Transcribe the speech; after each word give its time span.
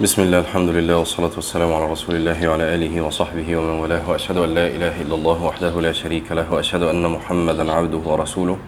بسم 0.00 0.22
الله 0.22 0.38
الحمد 0.38 0.68
لله 0.68 0.96
والصلاة 0.98 1.30
والسلام 1.36 1.72
على 1.72 1.90
رسول 1.90 2.16
الله 2.16 2.48
وعلى 2.48 2.74
آله 2.74 3.00
وصحبه 3.02 3.56
ومن 3.56 3.82
والاه 3.82 4.10
وأشهد 4.10 4.36
أن 4.36 4.54
لا 4.54 4.66
إله 4.66 5.02
إلا 5.02 5.14
الله 5.14 5.42
وحده 5.42 5.80
لا 5.80 5.92
شريك 5.92 6.32
له 6.32 6.52
وأشهد 6.52 6.82
أن 6.82 7.02
محمدا 7.02 7.72
عبده 7.72 7.98
ورسوله. 7.98 8.58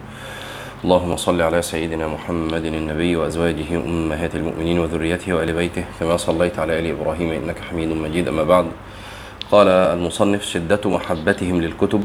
اللهم 0.83 1.15
صل 1.15 1.41
على 1.41 1.61
سيدنا 1.61 2.07
محمد 2.07 2.65
النبي 2.65 3.15
وأزواجه 3.15 3.75
أمهات 3.75 4.35
المؤمنين 4.35 4.79
وذريته 4.79 5.33
وآل 5.33 5.53
بيته 5.53 5.83
كما 5.99 6.17
صليت 6.17 6.59
على 6.59 6.79
آل 6.79 6.99
إبراهيم 6.99 7.31
إنك 7.31 7.59
حميد 7.59 7.89
مجيد 7.89 8.27
أما 8.27 8.43
بعد. 8.43 8.65
قال 9.51 9.67
المصنف 9.67 10.43
شدة 10.43 10.81
محبتهم 10.85 11.61
للكتب. 11.61 12.03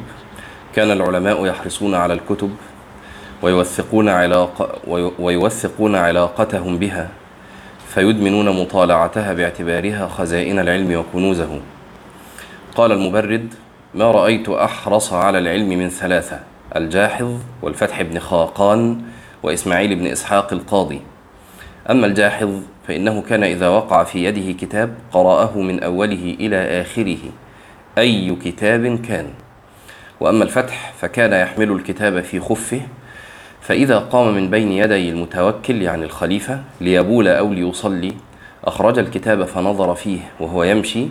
كان 0.74 0.90
العلماء 0.90 1.46
يحرصون 1.46 1.94
على 1.94 2.14
الكتب 2.14 2.50
ويوثقون 3.42 4.08
علاق 4.08 4.78
ويوثقون 5.18 5.94
علاقتهم 5.96 6.78
بها. 6.78 7.25
فيدمنون 7.96 8.60
مطالعتها 8.60 9.32
باعتبارها 9.32 10.08
خزائن 10.08 10.58
العلم 10.58 10.96
وكنوزه. 10.96 11.60
قال 12.74 12.92
المبرد 12.92 13.54
ما 13.94 14.10
رأيت 14.10 14.48
أحرص 14.48 15.12
على 15.12 15.38
العلم 15.38 15.68
من 15.68 15.88
ثلاثة 15.88 16.40
الجاحظ 16.76 17.36
والفتح 17.62 18.02
بن 18.02 18.18
خاقان 18.18 19.02
وإسماعيل 19.42 19.94
بن 19.94 20.06
إسحاق 20.06 20.52
القاضي. 20.52 21.00
أما 21.90 22.06
الجاحظ 22.06 22.62
فإنه 22.88 23.22
كان 23.22 23.44
إذا 23.44 23.68
وقع 23.68 24.04
في 24.04 24.24
يده 24.24 24.52
كتاب 24.52 24.94
قرأه 25.12 25.58
من 25.58 25.82
أوله 25.82 26.36
إلى 26.40 26.80
آخره. 26.80 27.18
أي 27.98 28.36
كتاب 28.44 29.00
كان؟ 29.08 29.26
وأما 30.20 30.44
الفتح 30.44 30.92
فكان 30.98 31.32
يحمل 31.32 31.72
الكتاب 31.72 32.20
في 32.20 32.40
خفه 32.40 32.80
فإذا 33.66 33.98
قام 33.98 34.34
من 34.34 34.50
بين 34.50 34.72
يدي 34.72 35.10
المتوكل 35.10 35.82
يعني 35.82 36.04
الخليفة 36.04 36.60
ليبول 36.80 37.28
أو 37.28 37.52
ليصلي 37.52 38.12
أخرج 38.64 38.98
الكتاب 38.98 39.44
فنظر 39.44 39.94
فيه 39.94 40.18
وهو 40.40 40.64
يمشي 40.64 41.06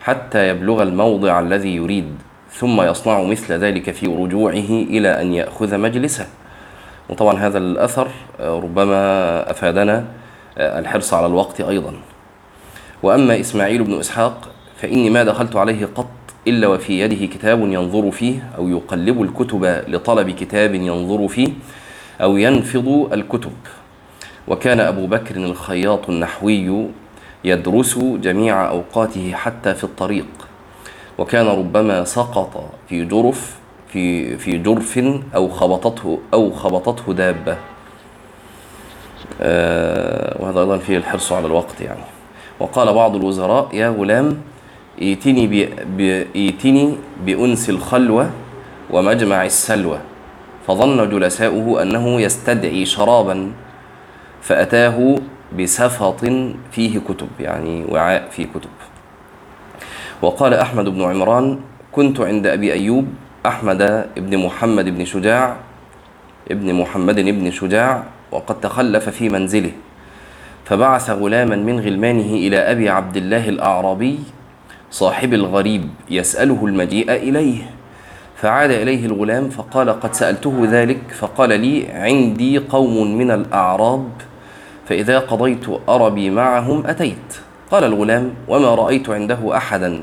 حتى 0.00 0.48
يبلغ 0.48 0.82
الموضع 0.82 1.40
الذي 1.40 1.76
يريد 1.76 2.14
ثم 2.50 2.82
يصنع 2.82 3.22
مثل 3.22 3.52
ذلك 3.52 3.90
في 3.90 4.06
رجوعه 4.06 4.70
إلى 4.70 5.20
أن 5.20 5.34
يأخذ 5.34 5.78
مجلسه. 5.78 6.26
وطبعا 7.08 7.38
هذا 7.38 7.58
الأثر 7.58 8.08
ربما 8.40 9.50
أفادنا 9.50 10.04
الحرص 10.58 11.14
على 11.14 11.26
الوقت 11.26 11.60
أيضا. 11.60 11.94
وأما 13.02 13.40
إسماعيل 13.40 13.84
بن 13.84 13.98
إسحاق 13.98 14.48
فإني 14.76 15.10
ما 15.10 15.24
دخلت 15.24 15.56
عليه 15.56 15.86
قط 15.94 16.08
إلا 16.46 16.68
وفي 16.68 17.00
يده 17.00 17.26
كتاب 17.26 17.60
ينظر 17.60 18.10
فيه 18.10 18.50
أو 18.58 18.68
يقلب 18.68 19.22
الكتب 19.22 19.82
لطلب 19.88 20.30
كتاب 20.30 20.74
ينظر 20.74 21.28
فيه 21.28 21.48
أو 22.22 22.36
ينفض 22.36 23.08
الكتب. 23.12 23.52
وكان 24.48 24.80
أبو 24.80 25.06
بكر 25.06 25.36
الخياط 25.36 26.10
النحوي 26.10 26.86
يدرس 27.44 27.98
جميع 27.98 28.68
أوقاته 28.68 29.32
حتى 29.32 29.74
في 29.74 29.84
الطريق. 29.84 30.26
وكان 31.18 31.46
ربما 31.46 32.04
سقط 32.04 32.70
في 32.88 33.04
جرف 33.04 33.56
في 33.92 34.36
في 34.36 34.58
جرف 34.58 34.98
أو 35.34 35.48
خبطته 35.48 36.18
أو 36.34 36.52
خبطته 36.52 37.12
دابة. 37.12 37.56
آه 39.40 40.42
وهذا 40.42 40.60
أيضا 40.60 40.78
فيه 40.78 40.96
الحرص 40.96 41.32
على 41.32 41.46
الوقت 41.46 41.80
يعني. 41.80 42.00
وقال 42.60 42.94
بعض 42.94 43.16
الوزراء 43.16 43.68
يا 43.72 43.88
غلام 43.88 44.40
ائتني 45.02 46.94
بأنس 47.26 47.70
الخلوة 47.70 48.30
ومجمع 48.90 49.44
السلوى. 49.44 49.98
فظن 50.68 51.10
جلساؤه 51.10 51.82
أنه 51.82 52.20
يستدعي 52.20 52.86
شرابا 52.86 53.52
فأتاه 54.42 55.16
بسفط 55.58 56.20
فيه 56.72 56.98
كتب 56.98 57.28
يعني 57.40 57.84
وعاء 57.88 58.28
فيه 58.30 58.46
كتب. 58.46 58.70
وقال 60.22 60.54
أحمد 60.54 60.84
بن 60.88 61.02
عمران 61.02 61.60
كنت 61.92 62.20
عند 62.20 62.46
أبي 62.46 62.72
أيوب 62.72 63.06
أحمد 63.46 64.06
بن 64.16 64.38
محمد 64.38 64.84
بن 64.84 65.04
شجاع 65.04 65.56
ابن 66.50 66.74
محمد 66.74 67.20
بن 67.20 67.50
شجاع 67.50 68.02
وقد 68.32 68.60
تخلف 68.60 69.08
في 69.08 69.28
منزله 69.28 69.72
فبعث 70.64 71.10
غلاما 71.10 71.56
من 71.56 71.80
غلمانه 71.80 72.32
إلى 72.44 72.56
أبي 72.56 72.88
عبد 72.88 73.16
الله 73.16 73.48
الأعرابي 73.48 74.18
صاحب 74.90 75.34
الغريب 75.34 75.88
يسأله 76.10 76.66
المجيء 76.66 77.12
إليه. 77.12 77.77
فعاد 78.38 78.70
إليه 78.70 79.06
الغلام 79.06 79.48
فقال 79.48 80.00
قد 80.00 80.14
سألته 80.14 80.68
ذلك 80.70 81.02
فقال 81.18 81.60
لي 81.60 81.90
عندي 81.90 82.58
قوم 82.58 83.18
من 83.18 83.30
الأعراب 83.30 84.08
فإذا 84.88 85.18
قضيت 85.18 85.66
أربي 85.88 86.30
معهم 86.30 86.86
أتيت. 86.86 87.36
قال 87.70 87.84
الغلام 87.84 88.30
وما 88.48 88.74
رأيت 88.74 89.10
عنده 89.10 89.56
أحدا 89.56 90.00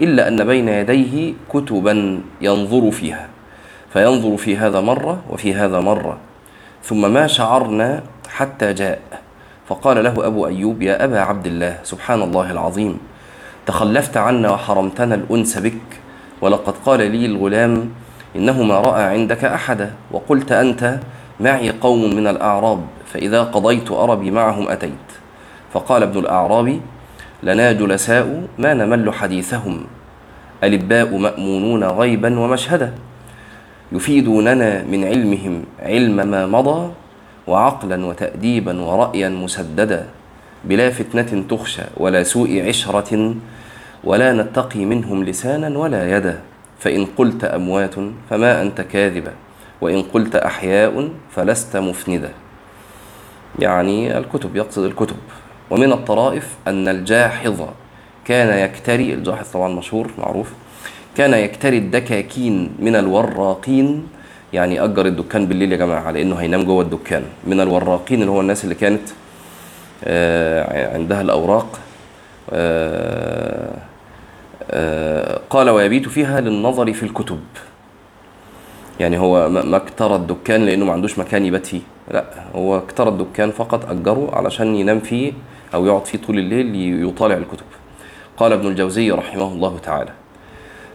إلا 0.00 0.28
أن 0.28 0.44
بين 0.44 0.68
يديه 0.68 1.34
كتبا 1.52 2.20
ينظر 2.40 2.90
فيها 2.90 3.28
فينظر 3.92 4.36
في 4.36 4.56
هذا 4.56 4.80
مرة 4.80 5.22
وفي 5.30 5.54
هذا 5.54 5.80
مرة 5.80 6.18
ثم 6.82 7.12
ما 7.12 7.26
شعرنا 7.26 8.02
حتى 8.28 8.72
جاء. 8.72 9.00
فقال 9.68 10.04
له 10.04 10.26
أبو 10.26 10.46
أيوب 10.46 10.82
يا 10.82 11.04
أبا 11.04 11.20
عبد 11.20 11.46
الله 11.46 11.78
سبحان 11.82 12.22
الله 12.22 12.50
العظيم 12.50 12.98
تخلفت 13.66 14.16
عنا 14.16 14.50
وحرمتنا 14.50 15.14
الأنس 15.14 15.58
بك 15.58 16.00
ولقد 16.40 16.74
قال 16.86 17.10
لي 17.10 17.26
الغلام 17.26 17.90
إنه 18.36 18.62
ما 18.62 18.80
رأى 18.80 19.02
عندك 19.02 19.44
أحدا 19.44 19.94
وقلت 20.10 20.52
أنت 20.52 20.98
معي 21.40 21.70
قوم 21.70 22.14
من 22.14 22.26
الأعراب 22.26 22.80
فإذا 23.06 23.42
قضيت 23.42 23.90
أربي 23.90 24.30
معهم 24.30 24.68
أتيت. 24.68 25.10
فقال 25.72 26.02
ابن 26.02 26.18
الأعراب 26.18 26.80
لنا 27.42 27.72
جلساء 27.72 28.42
ما 28.58 28.74
نمل 28.74 29.14
حديثهم 29.14 29.84
ألباء 30.64 31.16
مأمونون 31.16 31.84
غيبا 31.84 32.38
ومشهدا 32.38 32.92
يفيدوننا 33.92 34.84
من 34.84 35.04
علمهم 35.04 35.64
علم 35.80 36.16
ما 36.16 36.46
مضى 36.46 36.90
وعقلا 37.46 38.06
وتأديبا 38.06 38.80
ورأيا 38.80 39.28
مسددا 39.28 40.06
بلا 40.64 40.90
فتنة 40.90 41.44
تخشى 41.48 41.82
ولا 41.96 42.22
سوء 42.22 42.62
عشرة 42.68 43.34
ولا 44.04 44.32
نتقي 44.32 44.84
منهم 44.84 45.24
لسانا 45.24 45.78
ولا 45.78 46.16
يدا. 46.16 46.40
فإن 46.78 47.06
قلت 47.16 47.44
أموات 47.44 47.94
فما 48.30 48.62
أنت 48.62 48.80
كاذبا 48.80 49.32
وإن 49.80 50.02
قلت 50.02 50.36
أحياء 50.36 51.08
فلست 51.30 51.76
مفندا. 51.76 52.30
يعني 53.58 54.18
الكتب 54.18 54.56
يقصد 54.56 54.84
الكتب. 54.84 55.16
ومن 55.70 55.92
الطرائف 55.92 56.48
أن 56.68 56.88
الجاحظ 56.88 57.62
كان 58.24 58.58
يكتري 58.58 59.14
الجاحظ 59.14 59.48
طبعا 59.52 59.68
مشهور 59.68 60.10
معروف 60.18 60.52
كان 61.16 61.34
يكتري 61.34 61.78
الدكاكين 61.78 62.70
من 62.78 62.96
الوراقين. 62.96 64.08
يعني 64.52 64.84
أجر 64.84 65.06
الدكان 65.06 65.46
بالليل 65.46 65.72
يا 65.72 65.76
جماعة 65.76 66.00
على 66.00 66.22
إنه 66.22 66.36
هينام 66.36 66.62
جوه 66.64 66.82
الدكان. 66.82 67.22
من 67.46 67.60
الوراقين 67.60 68.20
اللي 68.20 68.30
هو 68.30 68.40
الناس 68.40 68.64
اللي 68.64 68.74
كانت 68.74 69.08
عندها 70.94 71.20
الأوراق 71.20 71.78
قال 75.50 75.70
ويبيت 75.70 76.08
فيها 76.08 76.40
للنظر 76.40 76.92
في 76.92 77.02
الكتب. 77.02 77.40
يعني 79.00 79.18
هو 79.18 79.48
ما 79.48 79.76
اكترى 79.76 80.14
الدكان 80.14 80.66
لأنه 80.66 80.84
ما 80.84 80.92
عندوش 80.92 81.18
مكان 81.18 81.46
يبات 81.46 81.66
فيه 81.66 81.80
لا 82.10 82.24
هو 82.54 82.78
اكترى 82.78 83.08
الدكان 83.08 83.50
فقط 83.50 83.90
أجره 83.90 84.30
علشان 84.32 84.74
ينام 84.74 85.00
فيه 85.00 85.32
أو 85.74 85.86
يقعد 85.86 86.06
فيه 86.06 86.18
طول 86.18 86.38
الليل 86.38 87.04
يطالع 87.08 87.36
الكتب. 87.36 87.64
قال 88.36 88.52
ابن 88.52 88.66
الجوزي 88.66 89.10
رحمه 89.10 89.52
الله 89.52 89.78
تعالى 89.78 90.12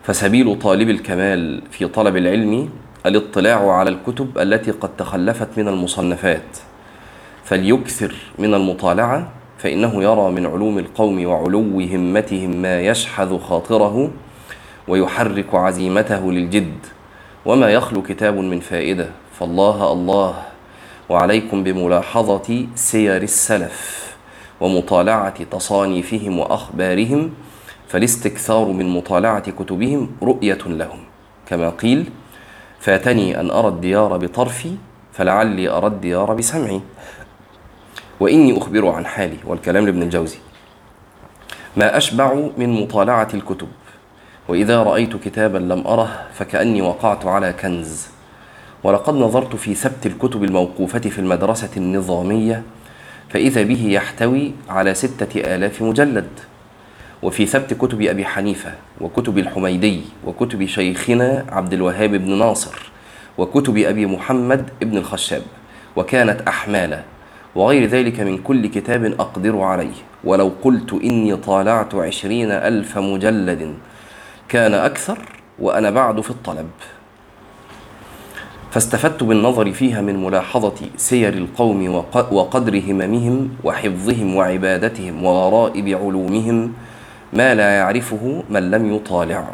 فسبيل 0.04 0.60
طالب 0.60 0.90
الكمال 0.90 1.62
في 1.72 1.88
طلب 1.88 2.18
العلم 2.18 2.70
الاطلاع 3.06 3.72
على 3.72 3.90
الكتب 3.90 4.38
التي 4.38 4.72
قد 4.72 4.90
تخلفت 4.98 5.58
من 5.58 5.68
المصنفات 5.68 6.58
فليكثر 7.44 8.16
من 8.40 8.54
المطالعة 8.54 9.32
فإنه 9.66 10.04
يرى 10.04 10.32
من 10.32 10.46
علوم 10.46 10.80
القوم 10.80 11.26
وعلو 11.26 11.82
همتهم 11.82 12.62
ما 12.62 12.82
يشحذ 12.82 13.40
خاطره 13.40 14.12
ويحرك 14.88 15.56
عزيمته 15.56 16.32
للجد. 16.32 16.78
وما 17.46 17.70
يخلو 17.70 18.02
كتاب 18.02 18.38
من 18.38 18.60
فائدة. 18.60 19.10
فالله 19.40 19.92
الله. 19.92 20.34
وعليكم 21.10 21.64
بملاحظة 21.64 22.68
سير 22.76 23.22
السلف 23.22 24.14
ومطالعة 24.62 25.44
تصانيفهم 25.44 26.40
وأخبارهم. 26.40 27.34
فالاستكثار 27.88 28.66
من 28.68 28.90
مطالعة 28.90 29.52
كتبهم 29.52 30.12
رؤية 30.24 30.64
لهم. 30.66 31.00
كما 31.48 31.70
قيل 31.70 32.10
فاتني 32.80 33.40
أن 33.40 33.52
أرى 33.52 33.68
الديار 33.68 34.18
بطرفي 34.18 34.72
فلعلي 35.14 35.70
أرى 35.70 35.88
الديار 35.88 36.34
بسمعي. 36.34 36.82
وإني 38.20 38.58
أخبر 38.58 38.88
عن 38.88 39.06
حالي 39.06 39.38
والكلام 39.46 39.86
لابن 39.86 40.02
الجوزي. 40.02 40.38
ما 41.78 41.98
أشبع 41.98 42.34
من 42.58 42.82
مطالعة 42.82 43.28
الكتب 43.34 43.68
وإذا 44.48 44.84
رأيت 44.84 45.16
كتابا 45.16 45.58
لم 45.58 45.88
أره 45.88 46.28
فكأني 46.34 46.82
وقعت 46.82 47.26
على 47.26 47.54
كنز. 47.54 48.08
ولقد 48.84 49.14
نظرت 49.14 49.56
في 49.56 49.76
ثبت 49.76 50.06
الكتب 50.06 50.44
الموقوفة 50.44 51.00
في 51.00 51.20
المدرسة 51.20 51.70
النظامية 51.78 52.64
فإذا 53.30 53.64
به 53.64 53.88
يحتوي 53.88 54.52
على 54.70 54.94
ستة 54.94 55.56
آلاف 55.56 55.82
مجلد. 55.82 56.30
وفي 57.24 57.46
ثبت 57.46 57.74
كتب 57.74 58.02
أبي 58.02 58.26
حنيفة 58.26 58.74
وكتب 59.02 59.38
الحميدي 59.38 60.02
وكتب 60.26 60.66
شيخنا 60.66 61.46
عبد 61.50 61.74
الوهاب 61.74 62.10
بن 62.10 62.40
ناصر 62.40 62.92
وكتب 63.38 63.78
أبي 63.78 64.06
محمد 64.06 64.70
بن 64.82 64.98
الخشاب 64.98 65.42
وكانت 65.96 66.42
أحمالا. 66.42 67.04
وغير 67.56 67.86
ذلك 67.86 68.20
من 68.20 68.38
كل 68.38 68.68
كتاب 68.68 69.06
أقدر 69.06 69.60
عليه. 69.60 69.94
ولو 70.24 70.52
قلت 70.64 70.94
إني 70.94 71.36
طالعت 71.36 71.96
عشرين 71.96 72.52
ألف 72.52 72.98
مجلد 72.98 73.74
كان 74.50 74.74
أكثر 74.74 75.18
وأنا 75.60 75.90
بعد 75.90 76.22
في 76.22 76.30
الطلب. 76.30 76.70
فاستفدت 78.72 79.24
بالنظر 79.24 79.72
فيها 79.72 80.02
من 80.02 80.24
ملاحظة 80.24 80.76
سير 80.98 81.34
القوم 81.34 82.04
وقدر 82.32 82.82
هممهم 82.88 83.50
وحفظهم 83.64 84.36
وعبادتهم 84.36 85.24
وغرائب 85.24 85.88
علومهم 85.88 86.74
ما 87.34 87.56
لا 87.56 87.70
يعرفه 87.78 88.44
من 88.50 88.72
لم 88.72 88.96
يطالع. 88.96 89.48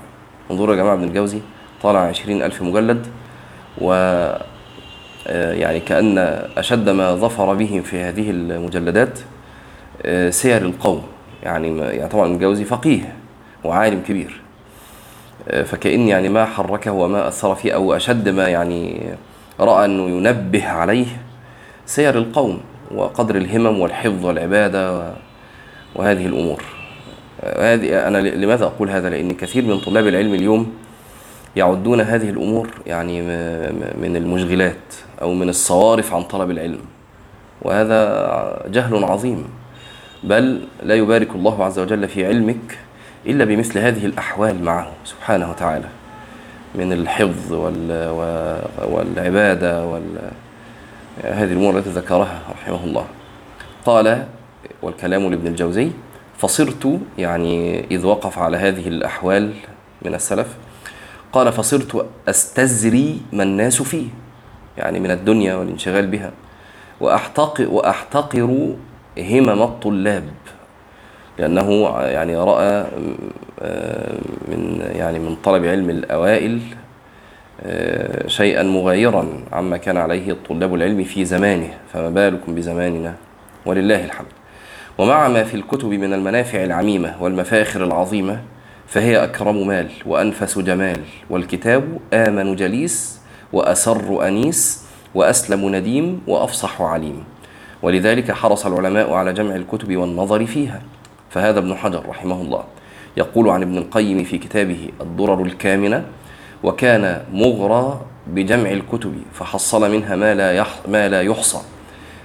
انظروا 0.51 0.75
يا 0.75 0.81
جماعة 0.81 0.93
ابن 0.93 1.03
الجوزي 1.03 1.39
طالع 1.83 1.99
عشرين 1.99 2.41
ألف 2.41 2.61
مجلد 2.61 3.07
و 3.81 3.93
يعني 5.31 5.79
كأن 5.79 6.17
أشد 6.57 6.89
ما 6.89 7.15
ظفر 7.15 7.53
به 7.53 7.81
في 7.85 8.01
هذه 8.01 8.29
المجلدات 8.29 9.19
آه، 10.05 10.29
سير 10.29 10.61
القوم. 10.61 11.03
يعني 11.43 11.77
يعني 11.77 12.09
طبعا 12.09 12.27
الجوزي 12.27 12.65
فقيه 12.65 13.13
وعالم 13.63 14.01
كبير. 14.07 14.41
آه، 15.49 15.63
فكأن 15.63 16.07
يعني 16.07 16.29
ما 16.29 16.45
حركه 16.45 16.91
وما 16.91 17.27
أثر 17.27 17.55
فيه 17.55 17.73
أو 17.73 17.93
أشد 17.93 18.29
ما 18.29 18.47
يعني 18.47 19.01
رأى 19.59 19.85
أنه 19.85 20.09
ينبه 20.09 20.67
عليه 20.67 21.05
سير 21.85 22.17
القوم 22.17 22.59
وقدر 22.95 23.35
الهمم 23.35 23.79
والحفظ 23.79 24.25
والعبادة 24.25 25.11
وهذه 25.95 26.25
الأمور. 26.25 26.63
هذه 27.43 28.07
أنا 28.07 28.17
لماذا 28.17 28.65
أقول 28.65 28.89
هذا؟ 28.89 29.09
لأن 29.09 29.31
كثير 29.31 29.65
من 29.65 29.79
طلاب 29.79 30.07
العلم 30.07 30.33
اليوم 30.33 30.73
يعدون 31.55 32.01
هذه 32.01 32.29
الأمور 32.29 32.69
يعني 32.87 33.21
من 34.01 34.15
المشغلات 34.15 34.75
أو 35.21 35.33
من 35.33 35.49
الصوارف 35.49 36.13
عن 36.13 36.23
طلب 36.23 36.51
العلم. 36.51 36.79
وهذا 37.61 38.67
جهل 38.67 39.03
عظيم. 39.03 39.43
بل 40.23 40.61
لا 40.83 40.95
يبارك 40.95 41.35
الله 41.35 41.65
عز 41.65 41.79
وجل 41.79 42.07
في 42.07 42.25
علمك 42.25 42.79
إلا 43.27 43.45
بمثل 43.45 43.79
هذه 43.79 44.05
الأحوال 44.05 44.63
معه 44.63 44.91
سبحانه 45.05 45.49
وتعالى. 45.49 45.87
من 46.75 46.93
الحفظ 46.93 47.53
والعبادة 48.91 49.85
وال 49.85 50.01
هذه 51.23 51.51
الأمور 51.51 51.77
التي 51.77 51.89
ذكرها 51.89 52.41
رحمه 52.51 52.83
الله. 52.83 53.05
قال 53.85 54.25
والكلام 54.81 55.29
لابن 55.29 55.47
الجوزي 55.47 55.91
فصرت 56.37 56.99
يعني 57.17 57.85
إذ 57.91 58.05
وقف 58.05 58.39
على 58.39 58.57
هذه 58.57 58.87
الأحوال 58.87 59.53
من 60.01 60.13
السلف 60.13 60.47
قال 61.33 61.53
فصرت 61.53 62.07
أستزري 62.29 63.21
ما 63.33 63.43
الناس 63.43 63.81
فيه 63.81 64.07
يعني 64.77 64.99
من 64.99 65.11
الدنيا 65.11 65.55
والانشغال 65.55 66.07
بها. 66.07 66.31
وأحتقر, 67.01 67.67
وأحتقر 67.69 68.75
همم 69.17 69.61
الطلاب 69.61 70.29
لأنه 71.39 71.89
يعني 71.99 72.37
رأى 72.37 72.85
آه، 73.61 74.17
من 74.47 74.91
يعني 74.95 75.19
من 75.19 75.35
طلب 75.35 75.65
علم 75.65 75.89
الأوائل 75.89 76.59
آه، 77.63 78.27
شيئا 78.27 78.63
مغايرا 78.63 79.27
عما 79.51 79.77
كان 79.77 79.97
عليه 79.97 80.31
الطلاب 80.31 80.75
العلم 80.75 81.03
في 81.03 81.25
زمانه 81.25 81.73
فما 81.93 82.09
بالكم 82.09 82.55
بزماننا؟ 82.55 83.15
ولله 83.65 84.05
الحمد. 84.05 84.27
ومع 84.97 85.27
ما 85.27 85.43
في 85.43 85.53
الكتب 85.53 85.89
من 85.89 86.13
المنافع 86.13 86.63
العميمة 86.63 87.15
والمفاخر 87.19 87.83
العظيمة 87.83 88.41
فهي 88.91 89.23
أكرم 89.23 89.67
مال 89.67 89.89
وأنفس 90.05 90.59
جمال 90.59 90.99
والكتاب 91.29 91.97
آمن 92.13 92.55
جليس 92.55 93.19
وأسر 93.53 94.27
أنيس 94.27 94.83
وأسلم 95.15 95.75
نديم 95.75 96.21
وأفصح 96.27 96.81
عليم. 96.81 97.23
ولذلك 97.81 98.31
حرص 98.31 98.65
العلماء 98.65 99.13
على 99.13 99.33
جمع 99.33 99.55
الكتب 99.55 99.97
والنظر 99.97 100.45
فيها. 100.45 100.81
فهذا 101.29 101.59
ابن 101.59 101.75
حجر 101.75 102.09
رحمه 102.09 102.41
الله. 102.41 102.63
يقول 103.17 103.49
عن 103.49 103.61
ابن 103.61 103.77
القيم 103.77 104.23
في 104.23 104.37
كتابه 104.37 104.89
الضرر 105.01 105.43
الكامنة 105.43 106.05
وكان 106.63 107.21
مغرى 107.33 108.01
بجمع 108.27 108.71
الكتب 108.71 109.15
فحصل 109.33 109.91
منها 109.91 110.15
ما 110.15 110.35
لا 110.35 110.65
ما 110.87 111.09
لا 111.09 111.21
يحصى. 111.21 111.59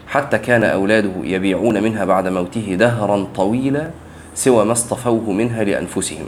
حتى 0.09 0.39
كان 0.39 0.65
أولاده 0.65 1.13
يبيعون 1.23 1.83
منها 1.83 2.05
بعد 2.05 2.29
موته 2.29 2.75
دهرا 2.75 3.27
طويلا 3.35 3.91
سوى 4.35 4.65
ما 4.65 4.73
اصطفوه 4.73 5.33
منها 5.33 5.65
لأنفسهم. 5.65 6.27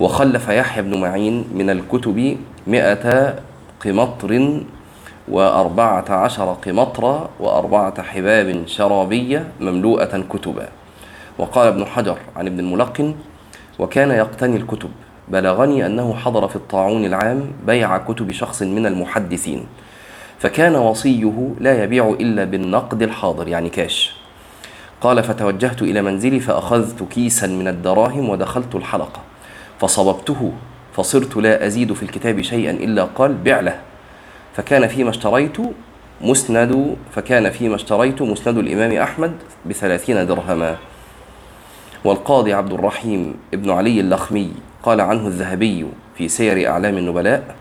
وخلف 0.00 0.48
يحيى 0.48 0.82
بن 0.82 1.00
معين 1.00 1.44
من 1.54 1.70
الكتب 1.70 2.36
مئة 2.66 3.34
قمطر 3.84 4.60
وأربعة 5.28 6.10
عشر 6.10 6.52
قمطرة 6.52 7.28
وأربعة 7.40 8.02
حباب 8.02 8.62
شرابية 8.66 9.48
مملوءة 9.60 10.24
كتبا. 10.30 10.68
وقال 11.38 11.68
ابن 11.68 11.84
حجر 11.84 12.16
عن 12.36 12.46
ابن 12.46 12.60
الملقن 12.60 13.14
وكان 13.78 14.10
يقتني 14.10 14.56
الكتب 14.56 14.90
بلغني 15.28 15.86
أنه 15.86 16.14
حضر 16.14 16.48
في 16.48 16.56
الطاعون 16.56 17.04
العام 17.04 17.52
بيع 17.66 17.98
كتب 17.98 18.32
شخص 18.32 18.62
من 18.62 18.86
المحدثين 18.86 19.66
فكان 20.38 20.76
وصيه 20.76 21.50
لا 21.60 21.84
يبيع 21.84 22.16
إلا 22.20 22.44
بالنقد 22.44 23.02
الحاضر 23.02 23.48
يعني 23.48 23.68
كاش. 23.68 24.14
قال 25.00 25.22
فتوجهت 25.22 25.82
إلى 25.82 26.02
منزلي 26.02 26.40
فأخذت 26.40 27.02
كيسا 27.02 27.46
من 27.46 27.68
الدراهم 27.68 28.28
ودخلت 28.28 28.74
الحلقة. 28.74 29.29
فصببته 29.80 30.52
فصرت 30.96 31.36
لا 31.36 31.66
أزيد 31.66 31.92
في 31.92 32.02
الكتاب 32.02 32.42
شيئا 32.42 32.70
إلا 32.70 33.04
قال 33.04 33.34
بع 33.34 33.60
له 33.60 33.80
فكان 34.56 34.86
فيما 34.88 35.10
اشتريت 35.10 35.56
مسند 36.20 36.96
فكان 37.12 37.50
فيما 37.50 37.74
اشتريت 37.74 38.22
مسند 38.22 38.58
الإمام 38.58 38.92
أحمد 38.92 39.32
بثلاثين 39.66 40.26
درهما. 40.26 40.76
والقاضي 42.04 42.52
عبد 42.52 42.72
الرحيم 42.72 43.34
ابن 43.54 43.70
علي 43.70 44.00
اللخمي 44.00 44.52
قال 44.82 45.00
عنه 45.00 45.26
الذهبي 45.26 45.86
في 46.16 46.28
سير 46.28 46.70
أعلام 46.70 46.98
النبلاء 46.98 47.54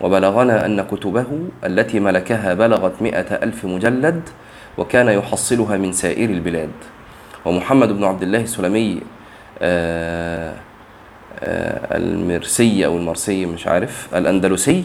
وبلغنا 0.00 0.66
أن 0.66 0.82
كتبه 0.82 1.26
التي 1.64 2.00
ملكها 2.00 2.54
بلغت 2.54 3.02
مئة 3.02 3.34
ألف 3.34 3.64
مجلد 3.64 4.22
وكان 4.78 5.08
يحصلها 5.08 5.76
من 5.76 5.92
سائر 5.92 6.30
البلاد. 6.30 6.70
ومحمد 7.44 7.88
بن 7.88 8.04
عبد 8.04 8.22
الله 8.22 8.40
السلمي 8.40 9.00
آه، 9.62 10.54
المرسي 11.42 12.86
أو 12.86 12.96
المرسي 12.96 13.46
مش 13.46 13.66
عارف 13.66 14.08
الأندلسي 14.14 14.84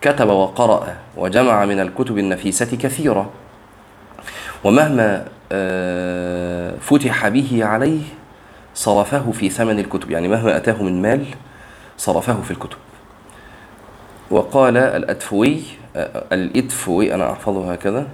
كتب 0.00 0.28
وقرأ 0.28 0.96
وجمع 1.16 1.64
من 1.64 1.80
الكتب 1.80 2.18
النفيسة 2.18 2.76
كثيرة. 2.76 3.30
ومهما 4.64 5.26
آه، 5.52 6.74
فتح 6.80 7.28
به 7.28 7.64
عليه 7.64 8.02
صرفه 8.74 9.32
في 9.32 9.50
ثمن 9.50 9.78
الكتب 9.78 10.10
يعني 10.10 10.28
مهما 10.28 10.56
أتاه 10.56 10.82
من 10.82 11.02
مال 11.02 11.26
صرفه 11.98 12.42
في 12.42 12.50
الكتب. 12.50 12.78
وقال 14.30 14.76
الأدفوي 14.76 15.62
الإدفوي 16.32 17.14
أنا 17.14 17.32
أحفظه 17.32 17.72
هكذا 17.72 18.06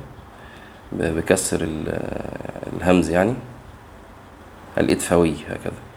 بكسر 0.92 1.68
الهمز 2.76 3.10
يعني 3.10 3.34
الإدفوي 4.78 5.34
هكذا. 5.48 5.89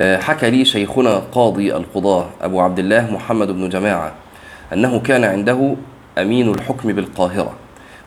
حكى 0.00 0.50
لي 0.50 0.64
شيخنا 0.64 1.14
قاضي 1.32 1.76
القضاة 1.76 2.26
أبو 2.40 2.60
عبد 2.60 2.78
الله 2.78 3.10
محمد 3.10 3.50
بن 3.50 3.68
جماعة 3.68 4.12
أنه 4.72 4.98
كان 5.00 5.24
عنده 5.24 5.74
أمين 6.18 6.50
الحكم 6.50 6.92
بالقاهرة 6.92 7.52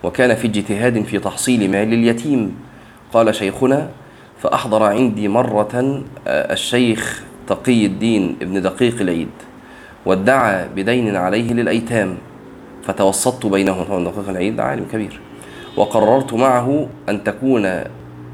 وكان 0.03 0.35
في 0.35 0.47
اجتهاد 0.47 1.03
في 1.03 1.19
تحصيل 1.19 1.71
مال 1.71 1.93
اليتيم. 1.93 2.55
قال 3.13 3.35
شيخنا 3.35 3.89
فأحضر 4.41 4.83
عندي 4.83 5.27
مرة 5.27 6.03
الشيخ 6.27 7.23
تقي 7.47 7.85
الدين 7.85 8.35
ابن 8.41 8.61
دقيق 8.61 9.01
العيد 9.01 9.29
وادعى 10.05 10.67
بدين 10.75 11.15
عليه 11.15 11.53
للأيتام 11.53 12.17
فتوسطت 12.83 13.45
بينهم 13.45 13.83
طبعا 13.83 14.03
دقيق 14.03 14.29
العيد 14.29 14.59
عالم 14.59 14.85
كبير 14.91 15.19
وقررت 15.77 16.33
معه 16.33 16.87
أن 17.09 17.23
تكون 17.23 17.65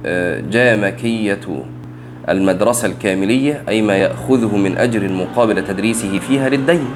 آه، 0.06 0.40
جامكية 0.40 1.40
المدرسة 2.29 2.88
الكاملية 2.88 3.63
أي 3.69 3.81
ما 3.81 3.98
يأخذه 3.98 4.57
من 4.57 4.77
أجر 4.77 5.10
مقابل 5.10 5.67
تدريسه 5.67 6.19
فيها 6.19 6.50
للدين. 6.50 6.88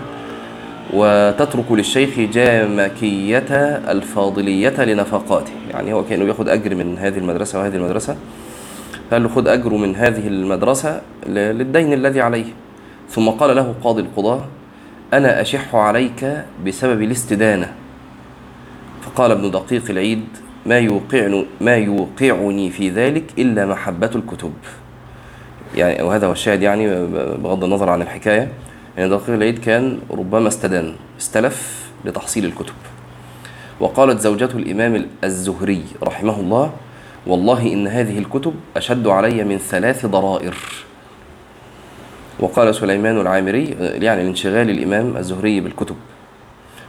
وتترك 0.94 1.72
للشيخ 1.72 2.20
جامكية 2.20 3.50
الفاضلية 3.92 4.84
لنفقاته. 4.84 5.52
يعني 5.72 5.94
هو 5.94 6.04
كأنه 6.04 6.26
يأخذ 6.26 6.50
أجر 6.50 6.76
من 6.76 6.98
هذه 6.98 7.18
المدرسة 7.18 7.60
وهذه 7.60 7.76
المدرسة. 7.76 8.16
قال 9.12 9.24
له 9.24 9.30
خذ 9.30 9.48
أجره 9.48 9.78
من 9.78 9.96
هذه 9.96 10.28
المدرسة 10.28 11.02
للدين 11.28 11.94
الذي 11.94 12.22
عليه. 12.22 12.46
ثم 13.10 13.30
قال 13.30 13.56
له 13.56 13.76
قاضي 13.84 14.02
القضاة 14.02 14.46
أنا 15.14 15.42
أشح 15.42 15.76
عليك 15.76 16.46
بسبب 16.66 17.02
الاستدانة. 17.02 17.74
فقال 19.02 19.32
ابن 19.32 19.52
دقيق 19.52 19.84
العيد 19.90 20.24
ما 20.66 20.80
يوقعني 20.80 21.46
ما 21.62 21.76
يوقعني 21.76 22.70
في 22.70 22.90
ذلك 22.90 23.24
إلا 23.38 23.66
محبة 23.66 24.12
الكتب. 24.16 24.54
يعني 25.76 26.04
وهذا 26.04 26.28
هو 26.28 26.32
الشاهد 26.32 26.62
يعني 26.62 27.06
بغض 27.36 27.64
النظر 27.64 27.90
عن 27.90 28.02
الحكاية 28.02 28.52
يعني 28.98 29.10
دقيق 29.10 29.30
العيد 29.30 29.60
كان 29.60 30.00
ربما 30.12 30.48
استدان 30.48 30.96
استلف 31.20 31.90
لتحصيل 32.06 32.46
الكتب. 32.46 32.74
وقالت 33.80 34.20
زوجته 34.20 34.58
الإمام 34.58 35.06
الزهري 35.24 35.84
رحمه 36.04 36.40
الله 36.40 36.72
والله 37.28 37.74
إن 37.74 37.88
هذه 37.88 38.18
الكتب 38.18 38.54
أشد 38.78 39.08
علي 39.08 39.44
من 39.44 39.58
ثلاث 39.58 40.06
ضرائر. 40.06 40.56
وقال 42.40 42.76
سليمان 42.76 43.22
العامري 43.22 43.66
يعني 43.80 44.24
لانشغال 44.24 44.70
الإمام 44.70 45.18
الزهري 45.18 45.60
بالكتب. 45.60 45.96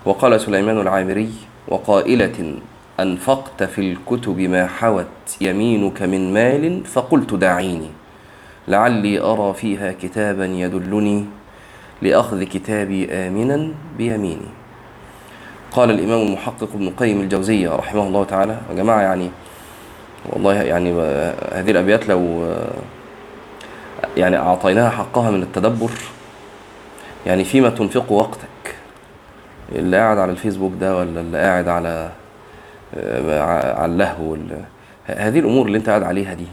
وقال 0.04 0.40
سليمان 0.40 0.80
العامري 0.80 1.30
وقائلة 1.68 2.54
أنفقت 3.00 3.62
في 3.62 3.92
الكتب 3.92 4.40
ما 4.40 4.66
حوت 4.66 5.06
يمينك 5.40 6.02
من 6.02 6.34
مال 6.34 6.84
فقلت 6.84 7.34
داعيني. 7.34 7.90
لعلي 8.68 9.20
أرى 9.20 9.54
فيها 9.54 9.92
كتابا 10.02 10.44
يدلني 10.46 11.24
لأخذ 12.02 12.42
كتابي 12.42 13.12
آمنا 13.12 13.68
بيميني. 13.98 14.46
قال 15.72 15.90
الإمام 15.90 16.20
المحقق 16.26 16.68
ابن 16.74 16.90
قيم 16.90 17.20
الجوزية 17.20 17.70
رحمه 17.76 18.02
الله 18.06 18.24
تعالى 18.24 18.58
يا 18.70 18.74
جماعة 18.74 19.00
يعني 19.00 19.30
والله 20.26 20.54
يعني 20.62 20.92
هذه 21.52 21.70
الأبيات 21.70 22.08
لو 22.08 22.52
يعني 24.16 24.36
أعطيناها 24.36 24.90
حقها 24.90 25.30
من 25.30 25.42
التدبر 25.42 25.90
يعني 27.26 27.44
فيما 27.44 27.70
تنفق 27.70 28.12
وقتك 28.12 28.76
اللي 29.72 29.96
قاعد 29.96 30.18
على 30.18 30.32
الفيسبوك 30.32 30.72
ده 30.80 30.96
ولا 30.96 31.20
اللي 31.20 31.38
قاعد 31.38 31.68
على 31.68 32.10
على 33.76 33.92
اللهو 33.92 34.36
هذه 35.06 35.38
الأمور 35.38 35.66
اللي 35.66 35.78
أنت 35.78 35.88
قاعد 35.88 36.02
عليها 36.02 36.34
دي 36.34 36.46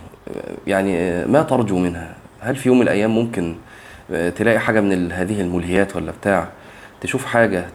يعني 0.68 1.26
ما 1.26 1.42
ترجو 1.42 1.78
منها. 1.78 2.16
هل 2.40 2.56
في 2.56 2.70
يوم 2.70 2.78
من 2.78 2.84
الأيام 2.84 3.16
ممكن 3.16 3.56
تلاقي 4.10 4.60
حاجة 4.60 4.82
من 4.82 5.12
هذه 5.12 5.42
الملهيات 5.42 5.96
ولا 5.96 6.12
بتاع 6.12 6.48
تشوف 7.02 7.26
حاجة 7.26 7.66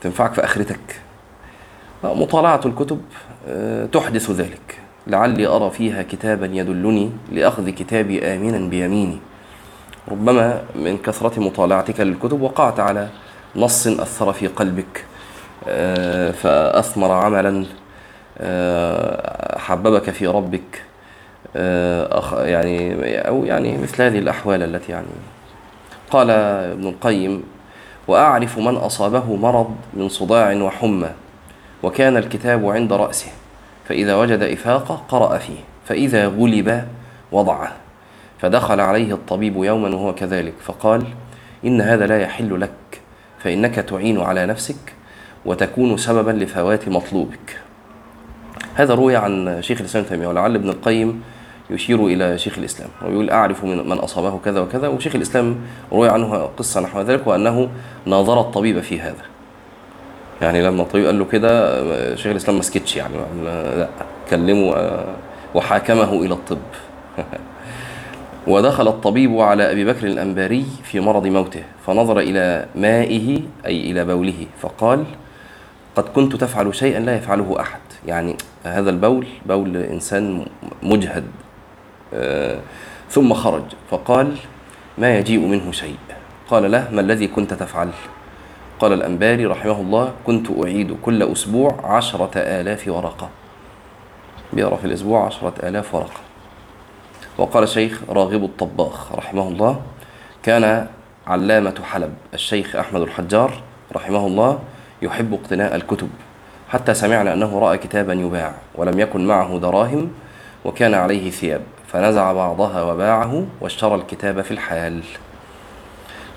تنفعك 0.00 0.34
في 0.34 0.44
آخرتك؟ 0.44 1.00
مطالعة 2.04 2.60
الكتب 2.66 3.00
تحدث 3.92 4.30
ذلك. 4.30 4.78
لعلي 5.06 5.46
أرى 5.46 5.70
فيها 5.70 6.02
كتابا 6.02 6.46
يدلني 6.46 7.10
لأخذ 7.32 7.70
كتابي 7.70 8.26
آمنا 8.26 8.68
بيميني. 8.68 9.18
ربما 10.08 10.62
من 10.74 10.98
كثرة 10.98 11.40
مطالعتك 11.40 12.00
للكتب 12.00 12.40
وقعت 12.40 12.80
على 12.80 13.08
نص 13.56 13.86
أثر 13.86 14.32
في 14.32 14.46
قلبك 14.46 15.04
فأثمر 16.32 17.10
عملا 17.10 17.64
حببك 19.58 20.10
في 20.10 20.26
ربك. 20.26 20.75
يعني 22.44 23.18
أو 23.18 23.44
يعني 23.44 23.78
مثل 23.78 24.02
هذه 24.02 24.18
الأحوال 24.18 24.62
التي 24.62 24.92
يعني 24.92 25.06
قال 26.10 26.30
ابن 26.30 26.88
القيم 26.88 27.42
وأعرف 28.08 28.58
من 28.58 28.76
أصابه 28.76 29.36
مرض 29.36 29.76
من 29.94 30.08
صداع 30.08 30.54
وحمى 30.54 31.10
وكان 31.82 32.16
الكتاب 32.16 32.66
عند 32.66 32.92
رأسه 32.92 33.30
فإذا 33.88 34.16
وجد 34.16 34.42
إفاقة 34.42 35.02
قرأ 35.08 35.38
فيه 35.38 35.58
فإذا 35.86 36.26
غلب 36.26 36.88
وضعه 37.32 37.72
فدخل 38.38 38.80
عليه 38.80 39.14
الطبيب 39.14 39.56
يوما 39.56 39.96
وهو 39.96 40.14
كذلك 40.14 40.54
فقال 40.64 41.04
إن 41.64 41.80
هذا 41.80 42.06
لا 42.06 42.20
يحل 42.20 42.60
لك 42.60 43.00
فإنك 43.38 43.74
تعين 43.74 44.20
على 44.20 44.46
نفسك 44.46 44.94
وتكون 45.44 45.96
سببا 45.96 46.30
لفوات 46.30 46.88
مطلوبك. 46.88 47.58
هذا 48.74 48.94
روي 48.94 49.16
عن 49.16 49.62
شيخ 49.62 49.80
الإسلام 49.80 50.04
تيمية 50.04 50.26
ولعل 50.26 50.54
ابن 50.54 50.68
القيم 50.68 51.22
يشير 51.70 52.06
إلى 52.06 52.38
شيخ 52.38 52.58
الإسلام. 52.58 52.88
ويقول 53.02 53.30
أعرف 53.30 53.64
من, 53.64 53.88
من 53.88 53.98
أصابه 53.98 54.38
كذا 54.44 54.60
وكذا 54.60 54.88
وشيخ 54.88 55.14
الإسلام 55.14 55.56
روي 55.92 56.08
عنه 56.08 56.48
قصة 56.56 56.80
نحو 56.80 57.00
ذلك 57.00 57.26
وأنه 57.26 57.68
ناظر 58.06 58.40
الطبيب 58.40 58.80
في 58.80 59.00
هذا. 59.00 59.24
يعني 60.42 60.62
لما 60.62 60.82
الطبيب 60.82 61.06
قال 61.06 61.18
له 61.18 61.24
كده 61.24 62.16
شيخ 62.16 62.26
الإسلام 62.26 62.56
ما 62.56 62.62
سكتش 62.62 62.96
يعني 62.96 63.14
لا 63.44 63.88
كلمه 64.30 64.74
وحاكمه 65.54 66.12
إلى 66.12 66.34
الطب. 66.34 66.58
ودخل 68.46 68.88
الطبيب 68.88 69.40
على 69.40 69.72
أبي 69.72 69.84
بكر 69.84 70.06
الأنباري 70.06 70.66
في 70.84 71.00
مرض 71.00 71.26
موته 71.26 71.62
فنظر 71.86 72.18
إلى 72.18 72.66
مائه 72.74 73.40
أي 73.66 73.90
إلى 73.90 74.04
بوله 74.04 74.46
فقال 74.60 75.04
قد 75.96 76.04
كنت 76.08 76.36
تفعل 76.36 76.74
شيئا 76.74 77.00
لا 77.00 77.16
يفعله 77.16 77.60
أحد. 77.60 77.80
يعني 78.06 78.36
هذا 78.64 78.90
البول 78.90 79.26
بول 79.46 79.76
إنسان 79.76 80.46
مجهد. 80.82 81.24
ثم 83.10 83.34
خرج. 83.34 83.62
فقال 83.90 84.36
ما 84.98 85.18
يجيء 85.18 85.40
منه 85.40 85.72
شيء. 85.72 85.96
قال 86.50 86.70
له 86.70 86.88
ما 86.92 87.00
الذي 87.00 87.28
كنت 87.28 87.54
تفعل؟ 87.54 87.90
قال 88.78 88.92
الأنباري 88.92 89.46
رحمه 89.46 89.80
الله 89.80 90.12
كنت 90.26 90.46
أعيد 90.62 90.96
كل 91.02 91.22
أسبوع 91.22 91.80
عشرة 91.84 92.30
آلاف 92.36 92.88
ورقة. 92.88 93.28
بيقرأ 94.52 94.76
في 94.76 94.84
الأسبوع 94.84 95.26
عشرة 95.26 95.54
آلاف 95.62 95.94
ورقة. 95.94 96.20
وقال 97.38 97.68
شيخ 97.68 98.00
راغب 98.08 98.44
الطباخ 98.44 99.12
رحمه 99.12 99.48
الله 99.48 99.80
كان 100.42 100.86
علامة 101.26 101.74
حلب 101.84 102.14
الشيخ 102.34 102.76
أحمد 102.76 103.00
الحجار 103.00 103.62
رحمه 103.96 104.26
الله 104.26 104.58
يحب 105.02 105.34
اقتناء 105.34 105.76
الكتب 105.76 106.08
حتى 106.68 106.94
سمعنا 106.94 107.32
أنه 107.32 107.58
رأى 107.58 107.78
كتابا 107.78 108.12
يباع 108.12 108.54
ولم 108.74 109.00
يكن 109.00 109.26
معه 109.26 109.58
دراهم 109.58 110.10
وكان 110.64 110.94
عليه 110.94 111.30
ثياب. 111.30 111.62
فنزع 111.92 112.32
بعضها 112.32 112.82
وباعه 112.82 113.44
واشترى 113.60 113.94
الكتاب 113.94 114.40
في 114.42 114.50
الحال. 114.50 115.02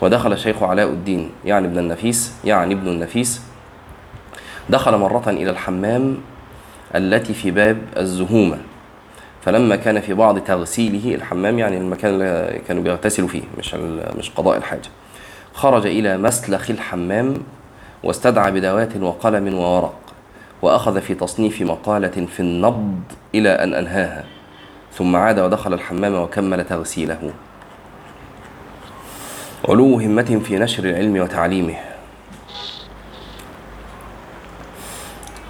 ودخل 0.01 0.33
الشيخ 0.33 0.63
علاء 0.63 0.87
الدين 0.87 1.31
يعني 1.45 1.67
ابن 1.67 1.79
النفيس 1.79 2.33
يعني 2.45 2.73
ابن 2.73 2.87
النفيس 2.87 3.41
دخل 4.69 4.97
مرة 4.97 5.23
إلى 5.29 5.49
الحمام 5.49 6.17
التي 6.95 7.33
في 7.33 7.51
باب 7.51 7.77
الزهومة 7.97 8.57
فلما 9.45 9.75
كان 9.75 9.99
في 10.01 10.13
بعض 10.13 10.39
تغسيله 10.39 11.15
الحمام 11.15 11.59
يعني 11.59 11.77
المكان 11.77 12.13
اللي 12.13 12.61
كانوا 12.67 12.83
بيغتسلوا 12.83 13.27
فيه 13.27 13.41
مش 13.57 13.73
مش 14.17 14.29
قضاء 14.29 14.57
الحاجة. 14.57 14.89
خرج 15.53 15.85
إلى 15.85 16.17
مسلخ 16.17 16.69
الحمام 16.69 17.33
واستدعى 18.03 18.51
بدوات 18.51 18.97
وقلم 18.97 19.53
وورق 19.53 19.99
وأخذ 20.61 21.01
في 21.01 21.15
تصنيف 21.15 21.61
مقالة 21.61 22.25
في 22.25 22.39
النبض 22.39 23.01
إلى 23.35 23.49
أن 23.49 23.73
أنهاها. 23.73 24.23
ثم 24.99 25.15
عاد 25.15 25.39
ودخل 25.39 25.73
الحمام 25.73 26.15
وكمل 26.15 26.65
تغسيله. 26.65 27.31
علو 29.69 29.99
همة 29.99 30.41
في 30.43 30.59
نشر 30.59 30.83
العلم 30.83 31.21
وتعليمه. 31.21 31.75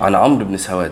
عن 0.02 0.16
عمرو 0.16 0.46
بن 0.46 0.58
سواد 0.58 0.92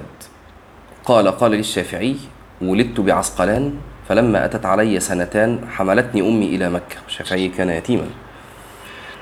قال 1.05 1.27
قال 1.27 1.51
لي 1.51 1.59
الشافعي 1.59 2.15
ولدت 2.61 2.99
بعسقلان 2.99 3.73
فلما 4.09 4.45
أتت 4.45 4.65
علي 4.65 4.99
سنتان 4.99 5.59
حملتني 5.69 6.21
أمي 6.21 6.45
إلى 6.45 6.69
مكة. 6.69 6.97
الشافعي 7.07 7.47
كان 7.47 7.69
يتيما. 7.69 8.07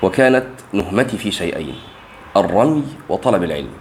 وكانت 0.04 0.48
نهمتي 0.74 1.18
في 1.18 1.32
شيئين 1.32 1.76
الرمي 2.38 2.84
وطلب 3.10 3.44
العلم. 3.44 3.74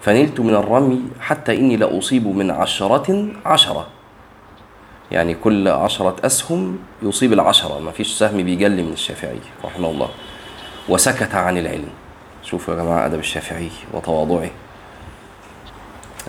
فنلت 0.00 0.40
من 0.40 0.54
الرمي 0.54 1.02
حتى 1.20 1.58
إني 1.58 1.76
لأصيب 1.76 2.26
من 2.26 2.50
عشرة 2.50 3.28
عشرة. 3.46 3.86
يعني 5.10 5.34
كل 5.34 5.68
عشرة 5.68 6.16
أسهم 6.24 6.78
يصيب 7.02 7.32
العشرة. 7.32 7.78
ما 7.78 7.90
فيش 7.90 8.12
سهم 8.12 8.42
بيجلي 8.42 8.82
من 8.82 8.92
الشافعي 8.92 9.38
رحمه 9.64 9.90
الله. 9.90 10.08
وسكت 10.88 11.34
عن 11.34 11.58
العلم. 11.58 11.90
شوفوا 12.42 12.74
يا 12.74 12.82
جماعة 12.82 13.06
أدب 13.06 13.18
الشافعي 13.18 13.70
وتواضعه. 13.92 14.50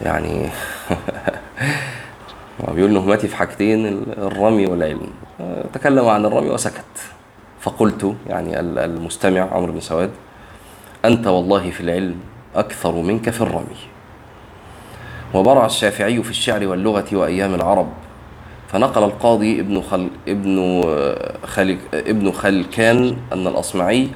يعني 0.01 0.49
بيقول 2.73 2.91
نهمتي 2.93 3.27
في 3.27 3.35
حاجتين 3.35 4.03
الرمي 4.17 4.65
والعلم. 4.65 5.09
تكلم 5.73 6.07
عن 6.07 6.25
الرمي 6.25 6.49
وسكت. 6.49 6.83
فقلت 7.61 8.15
يعني 8.27 8.59
المستمع 8.59 9.41
عمرو 9.51 9.73
بن 9.73 9.79
سواد 9.79 10.11
أنت 11.05 11.27
والله 11.27 11.71
في 11.71 11.81
العلم 11.81 12.15
أكثر 12.55 12.91
منك 12.91 13.29
في 13.29 13.41
الرمي. 13.41 13.93
وبرع 15.33 15.65
الشافعي 15.65 16.23
في 16.23 16.29
الشعر 16.29 16.67
واللغة 16.67 17.05
وأيام 17.13 17.55
العرب 17.55 17.89
فنقل 18.73 19.03
القاضي 19.03 19.59
ابن 19.59 19.81
خل 19.81 20.09
ابن 20.27 20.83
خل 21.45 21.77
ابن 21.93 22.31
خلكان 22.31 23.17
أن 23.33 23.47
الأصمعي 23.47 24.09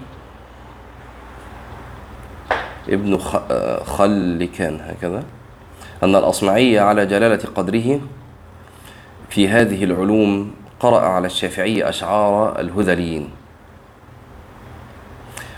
ابن 2.89 3.17
خلكان 3.85 4.79
هكذا 4.81 5.23
أن 6.03 6.15
الأصمعي 6.15 6.79
على 6.79 7.05
جلالة 7.05 7.49
قدره 7.55 7.99
في 9.29 9.47
هذه 9.47 9.83
العلوم 9.83 10.51
قرأ 10.79 10.99
على 10.99 11.27
الشافعي 11.27 11.89
أشعار 11.89 12.59
الهذليين. 12.59 13.29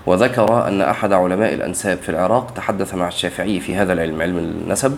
وذكر 0.05 0.67
أن 0.67 0.81
أحد 0.81 1.13
علماء 1.13 1.53
الأنساب 1.53 1.97
في 1.97 2.09
العراق 2.09 2.53
تحدث 2.53 2.95
مع 2.95 3.07
الشافعي 3.07 3.59
في 3.59 3.75
هذا 3.75 3.93
العلم 3.93 4.21
علم 4.21 4.37
النسب. 4.37 4.97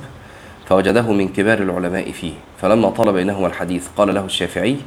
فوجده 0.72 1.12
من 1.12 1.28
كبار 1.28 1.60
العلماء 1.60 2.12
فيه. 2.12 2.34
فلما 2.62 2.90
طال 2.90 3.14
بينهما 3.14 3.48
الحديث 3.48 3.88
قال 3.98 4.16
له 4.16 4.26
الشافعي 4.26 4.78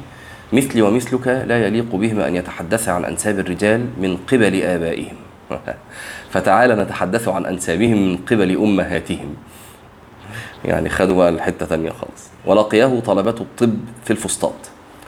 مثلي 0.53 0.81
ومثلك 0.81 1.27
لا 1.27 1.67
يليق 1.67 1.95
بهما 1.95 2.27
أن 2.27 2.35
يتحدثا 2.35 2.91
عن 2.91 3.05
أنساب 3.05 3.39
الرجال 3.39 3.87
من 3.97 4.17
قبل 4.17 4.61
آبائهم. 4.61 5.15
فتعالى 6.33 6.75
نتحدث 6.75 7.27
عن 7.27 7.45
أنسابهم 7.45 7.97
من 7.97 8.17
قبل 8.17 8.55
أمهاتهم. 8.55 9.35
يعني 10.65 10.89
خدوا 10.89 11.29
الحتة 11.29 11.65
تانية 11.65 11.91
خالص. 11.91 12.29
ولقيه 12.45 12.99
طلبة 12.99 13.35
الطب 13.41 13.77
في 14.05 14.11
الفسطاط. 14.11 14.55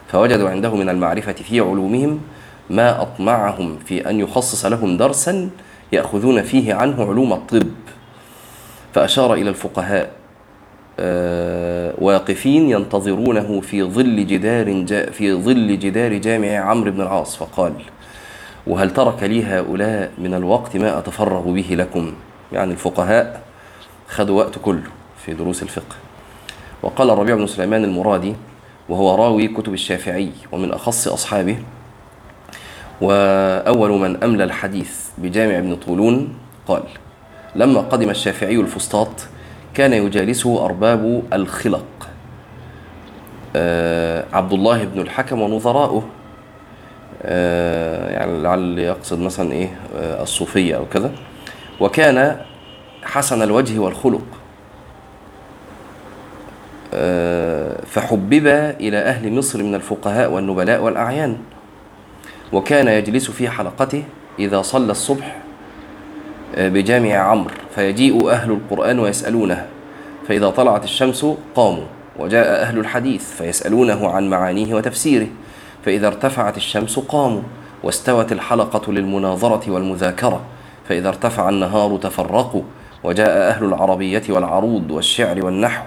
فوجدوا 0.08 0.50
عنده 0.50 0.74
من 0.74 0.88
المعرفة 0.88 1.32
في 1.32 1.60
علومهم 1.60 2.20
ما 2.70 3.02
أطمعهم 3.02 3.78
في 3.86 4.10
أن 4.10 4.20
يخصص 4.20 4.66
لهم 4.66 4.96
درسا 4.96 5.50
يأخذون 5.92 6.42
فيه 6.42 6.74
عنه 6.74 7.04
علوم 7.08 7.32
الطب. 7.32 7.68
فأشار 8.94 9.34
إلى 9.34 9.50
الفقهاء 9.50 10.18
واقفين 11.98 12.70
ينتظرونه 12.70 13.60
في 13.60 13.82
ظل 13.82 14.26
جدار 14.26 14.84
في 15.12 15.32
ظل 15.34 15.78
جدار 15.78 16.12
جامع 16.12 16.48
عمرو 16.48 16.90
بن 16.90 17.00
العاص 17.00 17.36
فقال 17.36 17.72
وهل 18.66 18.90
ترك 18.90 19.22
لي 19.22 19.44
هؤلاء 19.44 20.12
من 20.18 20.34
الوقت 20.34 20.76
ما 20.76 20.98
أتفرغ 20.98 21.50
به 21.50 21.66
لكم؟ 21.70 22.12
يعني 22.52 22.72
الفقهاء 22.72 23.42
خدوا 24.08 24.38
وقت 24.38 24.58
كله 24.58 24.90
في 25.24 25.34
دروس 25.34 25.62
الفقه. 25.62 25.96
وقال 26.82 27.10
الربيع 27.10 27.34
بن 27.34 27.46
سليمان 27.46 27.84
المرادي 27.84 28.34
وهو 28.88 29.14
راوي 29.14 29.48
كتب 29.48 29.74
الشافعي 29.74 30.30
ومن 30.52 30.72
أخص 30.72 31.08
أصحابه 31.08 31.56
وأول 33.00 33.90
من 33.90 34.24
أملى 34.24 34.44
الحديث 34.44 35.06
بجامع 35.18 35.58
ابن 35.58 35.76
طولون 35.76 36.28
قال 36.68 36.82
لما 37.56 37.80
قدم 37.80 38.10
الشافعي 38.10 38.56
الفسطاط 38.56 39.08
كان 39.78 39.92
يجالسه 39.92 40.64
أرباب 40.64 41.22
الخلق 41.32 42.08
آه، 43.56 44.24
عبد 44.32 44.52
الله 44.52 44.84
بن 44.84 45.00
الحكم 45.00 45.40
ونظراؤه 45.40 46.04
آه، 47.22 48.10
يعني 48.10 48.42
لعل 48.42 48.78
يقصد 48.78 49.18
مثلا 49.18 49.52
إيه 49.52 49.76
آه، 49.96 50.22
الصوفية 50.22 50.76
أو 50.76 50.86
كذا. 50.86 51.12
وكان 51.80 52.40
حسن 53.02 53.42
الوجه 53.42 53.78
والخلق 53.78 54.24
فحبب 57.86 58.46
إلى 58.80 58.98
أهل 58.98 59.32
مصر 59.32 59.62
من 59.62 59.74
الفقهاء 59.74 60.30
والنبلاء 60.30 60.82
والأعيان. 60.82 61.38
وكان 62.52 62.88
يجلس 62.88 63.30
في 63.30 63.48
حلقته 63.48 64.04
إذا 64.38 64.62
صلى 64.62 64.92
الصبح 64.92 65.47
بجامع 66.56 67.14
عمرو 67.14 67.54
فيجيء 67.74 68.30
أهل 68.30 68.50
القرآن 68.50 68.98
ويسألونه. 68.98 69.66
فإذا 70.28 70.50
طلعت 70.50 70.84
الشمس 70.84 71.26
قاموا 71.54 71.84
وجاء 72.18 72.62
أهل 72.62 72.78
الحديث 72.78 73.30
فيسألونه 73.30 74.08
عن 74.08 74.30
معانيه 74.30 74.74
وتفسيره. 74.74 75.26
فإذا 75.84 76.06
ارتفعت 76.06 76.56
الشمس 76.56 76.98
قاموا 76.98 77.42
واستوت 77.82 78.32
الحلقة 78.32 78.92
للمناظرة 78.92 79.70
والمذاكرة. 79.70 80.40
فإذا 80.88 81.08
ارتفع 81.08 81.48
النهار 81.48 81.96
تفرقوا 81.96 82.62
وجاء 83.04 83.48
أهل 83.48 83.64
العربية 83.64 84.22
والعروض 84.28 84.90
والشعر 84.90 85.44
والنحو. 85.44 85.84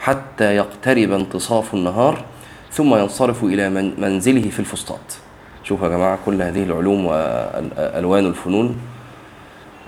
حتى 0.00 0.56
يقترب 0.56 1.12
انتصاف 1.12 1.74
النهار 1.74 2.24
ثم 2.70 2.94
ينصرف 2.94 3.44
إلى 3.44 3.70
من 3.70 4.00
منزله 4.00 4.50
في 4.50 4.60
الفسطاط. 4.60 5.18
شوفوا 5.64 5.86
يا 5.88 5.92
جماعة 5.92 6.18
كل 6.26 6.42
هذه 6.42 6.62
العلوم 6.62 7.06
وألوان 7.06 8.26
الفنون 8.26 8.76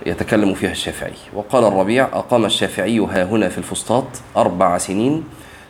يتكلم 0.05 0.53
فيها 0.53 0.71
الشافعي. 0.71 1.13
وقال 1.33 1.63
الربيع 1.63 2.03
أقام 2.03 2.45
الشافعي 2.45 2.99
ها 2.99 3.23
هنا 3.23 3.49
في 3.49 3.57
الفسطاط 3.57 4.05
أربع 4.37 4.77
سنين 4.77 5.23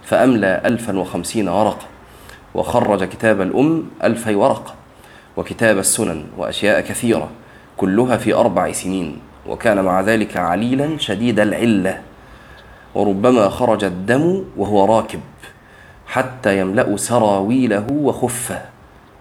فأملى 0.04 0.62
ألفا 0.66 1.00
وخمسين 1.00 1.50
ورقة 1.50 1.86
وخرج 2.56 3.04
كتاب 3.04 3.42
الأم 3.42 3.84
ألفي 4.04 4.36
ورقة 4.36 4.74
وكتاب 5.38 5.78
السنن 5.78 6.26
وأشياء 6.38 6.82
كثيرة 6.82 7.30
كلها 7.78 8.18
في 8.18 8.34
أربع 8.34 8.72
سنين 8.72 9.20
وكان 9.48 9.84
مع 9.84 10.02
ذلك 10.02 10.38
عليلا 10.38 10.98
شديد 10.98 11.40
العلة. 11.40 12.02
وربما 12.96 13.50
خرج 13.50 13.84
الدم 13.84 14.44
وهو 14.58 14.86
راكب 14.86 15.20
حتى 16.08 16.60
يملأ 16.60 16.98
سراويله 16.98 17.88
وخفه 17.92 18.62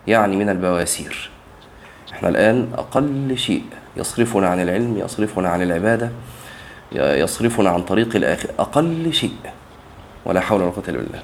يعني 0.06 0.36
من 0.36 0.48
البواسير. 0.48 1.30
إحنا 2.12 2.28
الآن 2.28 2.68
أقل 2.74 3.38
شيء. 3.38 3.62
يصرفنا 3.96 4.48
عن 4.48 4.62
العلم 4.62 4.98
يصرفنا 4.98 5.48
عن 5.48 5.62
العبادة 5.62 6.10
يصرفنا 6.92 7.70
عن 7.70 7.82
طريق 7.82 8.16
الآخر. 8.16 8.48
أقل 8.58 9.12
شيء 9.12 9.36
ولا 10.24 10.40
حول 10.40 10.62
ولا 10.62 10.70
قوة 10.70 10.84
إلا 10.88 10.98
بالله. 10.98 11.22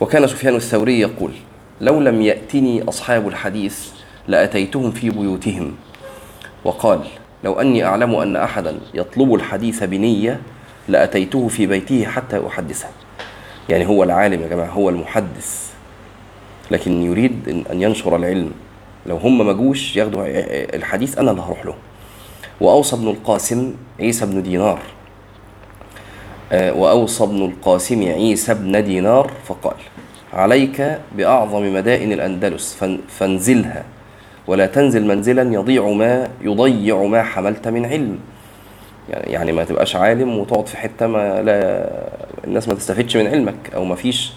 وكان 0.00 0.26
سفيان 0.26 0.54
الثوري 0.54 1.00
يقول 1.00 1.32
لو 1.80 2.00
لم 2.00 2.22
يأتني 2.22 2.88
أصحاب 2.88 3.28
الحديث 3.28 3.88
لأتيتهم 4.28 4.90
في 4.90 5.10
بيوتهم. 5.10 5.74
وقال 6.64 7.00
لو 7.44 7.60
أني 7.60 7.84
أعلم 7.84 8.14
أن 8.14 8.36
أحدا 8.36 8.78
يطلب 8.94 9.34
الحديث 9.34 9.84
بنية 9.84 10.40
لأتيته 10.88 11.48
في 11.48 11.66
بيته 11.66 12.04
حتى 12.04 12.46
أحدثه. 12.46 12.88
يعني 13.68 13.86
هو 13.86 14.04
العالم 14.04 14.42
يا 14.42 14.48
جماعة 14.48 14.68
هو 14.68 14.90
المحدث. 14.90 15.70
لكن 16.70 17.02
يريد 17.02 17.64
أن 17.70 17.82
ينشر 17.82 18.16
العلم. 18.16 18.52
لو 19.06 19.16
هم 19.16 19.46
ما 19.46 19.52
جوش 19.52 19.96
ياخدوا 19.96 20.24
الحديث 20.76 21.18
أنا 21.18 21.30
اللي 21.30 21.42
هروح 21.42 21.66
له. 21.66 21.74
وأوصى 22.60 22.96
ابن 22.96 23.08
القاسم 23.08 23.74
عيسى 24.00 24.26
بن 24.26 24.42
دينار. 24.42 24.78
آه، 26.52 26.72
وأوصى 26.72 27.24
ابن 27.24 27.44
القاسم 27.44 28.02
عيسى 28.02 28.54
بن 28.54 28.84
دينار 28.84 29.30
فقال 29.46 29.76
عليك 30.32 30.98
بأعظم 31.16 31.74
مدائن 31.74 32.12
الأندلس 32.12 32.84
فانزلها 33.08 33.84
ولا 34.46 34.66
تنزل 34.66 35.06
منزلا 35.06 35.54
يضيع 35.54 35.88
ما 35.88 36.28
يضيع 36.40 37.02
ما 37.02 37.22
حملت 37.22 37.68
من 37.68 37.86
علم. 37.86 38.18
يعني 39.08 39.32
يعني 39.32 39.52
ما 39.52 39.64
تبقاش 39.64 39.96
عالم 39.96 40.38
وتقعد 40.38 40.66
في 40.66 40.76
حتة 40.76 41.06
ما 41.06 41.42
لا 41.42 41.90
الناس 42.44 42.68
ما 42.68 42.74
تستفدش 42.74 43.16
من 43.16 43.26
علمك 43.26 43.74
أو 43.74 43.84
ما 43.84 43.94
فيش 43.94 44.32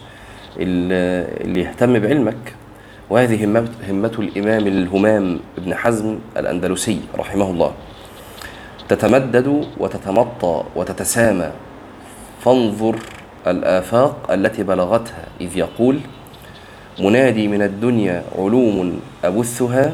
اللي 0.58 1.62
يهتم 1.62 2.00
بعلمك. 2.00 2.54
وهذه 3.10 3.46
همة 3.46 3.68
همة 3.90 4.12
الإمام 4.20 4.68
الهمام 4.68 5.40
ابن 5.58 5.76
حزم 5.76 6.20
الأندلسي 6.38 7.00
رحمه 7.18 7.50
الله. 7.50 7.74
تتمدد 8.90 9.66
وتتمطى 9.78 10.64
وتتسامى. 10.76 11.52
فانظر 12.46 12.96
الآفاق 13.48 14.32
التي 14.32 14.64
بلغتها 14.64 15.26
إذ 15.42 15.58
يقول 15.58 16.00
منادي 17.00 17.48
من 17.48 17.62
الدنيا 17.62 18.24
علوم 18.38 19.00
أبثها. 19.26 19.92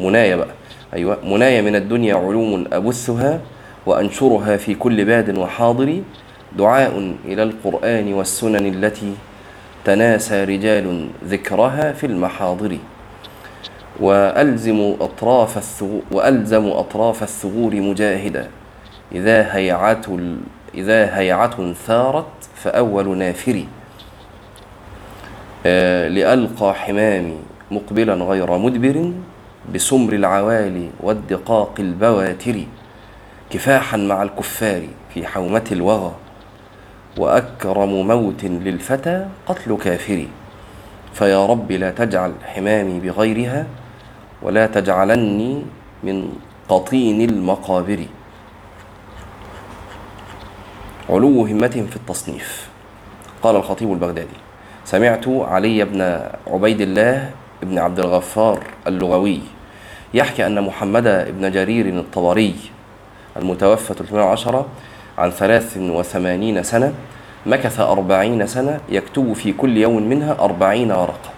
منايا 0.00 0.36
بقى 0.36 0.54
أيوة 0.94 1.18
منايا 1.24 1.62
من 1.62 1.76
الدنيا 1.76 2.14
علوم 2.14 2.64
أبثها 2.72 3.40
وأنشرها 3.86 4.56
في 4.56 4.74
كل 4.74 5.04
باد 5.04 5.38
وحاضر. 5.38 6.02
دعاء 6.58 7.14
إلى 7.24 7.42
القرآن 7.42 8.12
والسنن 8.12 8.66
التي 8.66 9.12
تناسى 9.84 10.44
رجال 10.44 11.08
ذكرها 11.24 11.92
في 11.92 12.06
المحاضر. 12.06 12.78
وألزم 14.00 14.96
أطراف 15.00 15.56
الثغور 15.56 16.02
وألزم 16.12 16.66
أطراف 16.66 17.22
الثغور 17.22 17.74
مجاهدا. 17.74 18.48
إذا 19.12 19.56
هيعت 19.56 20.06
إذا 20.74 21.18
هيعة 21.18 21.72
ثارت 21.72 22.26
فأول 22.54 23.18
نافري. 23.18 23.68
آه 25.66 26.08
لألقى 26.08 26.74
حمامي 26.74 27.36
مقبلا 27.70 28.14
غير 28.14 28.58
مدبر 28.58 29.12
بسمر 29.74 30.12
العوالي 30.12 30.90
والدقاق 31.00 31.74
البواتر 31.78 32.64
كفاحا 33.50 33.96
مع 33.96 34.22
الكفار 34.22 34.82
في 35.14 35.26
حومة 35.26 35.64
الوغى. 35.72 36.12
وأكرم 37.18 38.06
موت 38.06 38.44
للفتى 38.44 39.26
قتل 39.46 39.76
كافر. 39.76 40.26
فيا 41.14 41.46
رب 41.46 41.72
لا 41.72 41.90
تجعل 41.90 42.32
حمامي 42.44 43.00
بغيرها 43.00 43.66
ولا 44.42 44.66
تجعلني 44.66 45.62
من 46.04 46.32
قطين 46.68 47.20
المقابر. 47.30 48.00
علو 51.10 51.46
همتهم 51.46 51.86
في 51.86 51.96
التصنيف. 51.96 52.68
قال 53.42 53.56
الخطيب 53.56 53.92
البغدادي 53.92 54.38
سمعت 54.84 55.28
علي 55.28 55.84
بن 55.84 56.20
عبيد 56.46 56.80
الله 56.80 57.30
بن 57.62 57.78
عبد 57.78 57.98
الغفار 57.98 58.58
اللغوي 58.86 59.40
يحكي 60.14 60.46
أن 60.46 60.62
محمد 60.62 61.34
بن 61.38 61.50
جرير 61.50 61.86
الطبري 61.86 62.54
المتوفى 63.36 63.94
310 63.94 64.66
عن 65.18 65.30
83 65.30 66.62
سنة 66.62 66.92
مكث 67.46 67.80
أربعين 67.80 68.46
سنة 68.46 68.80
يكتب 68.88 69.32
في 69.32 69.52
كل 69.52 69.76
يوم 69.76 70.02
منها 70.02 70.36
أربعين 70.40 70.92
ورقة. 70.92 71.30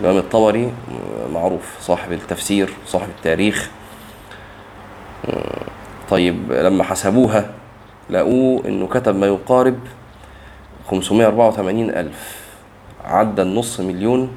الإمام 0.00 0.18
الطبري 0.18 0.72
معروف 1.32 1.80
صاحب 1.80 2.12
التفسير 2.12 2.70
صاحب 2.86 3.08
التاريخ. 3.08 3.70
طيب 6.10 6.52
لما 6.52 6.84
حسبوها 6.84 7.50
لقوه 8.10 8.66
إنه 8.66 8.86
كتب 8.86 9.16
ما 9.16 9.26
يقارب 9.26 9.78
584 10.90 11.90
ألف. 11.90 12.40
عدى 13.04 13.42
النص 13.42 13.80
مليون 13.80 14.30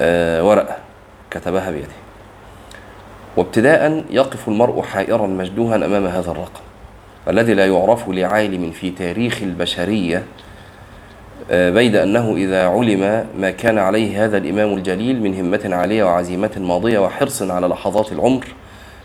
آه، 0.00 0.44
ورقة 0.44 0.76
كتبها 1.30 1.70
بيده. 1.70 1.96
وابتداء 3.36 4.04
يقف 4.10 4.48
المرء 4.48 4.82
حائرا 4.82 5.26
مجدوها 5.26 5.76
أمام 5.76 6.06
هذا 6.06 6.30
الرقم 6.30 6.60
الذي 7.28 7.54
لا 7.54 7.66
يعرف 7.66 8.08
لعالم 8.08 8.70
في 8.70 8.90
تاريخ 8.90 9.42
البشرية 9.42 10.24
بيد 11.50 11.96
أنه 11.96 12.34
إذا 12.36 12.68
علم 12.68 13.26
ما 13.38 13.50
كان 13.50 13.78
عليه 13.78 14.24
هذا 14.24 14.36
الإمام 14.36 14.74
الجليل 14.74 15.22
من 15.22 15.34
همة 15.40 15.76
عالية 15.76 16.04
وعزيمة 16.04 16.50
ماضية 16.56 16.98
وحرص 16.98 17.42
على 17.42 17.66
لحظات 17.66 18.12
العمر 18.12 18.46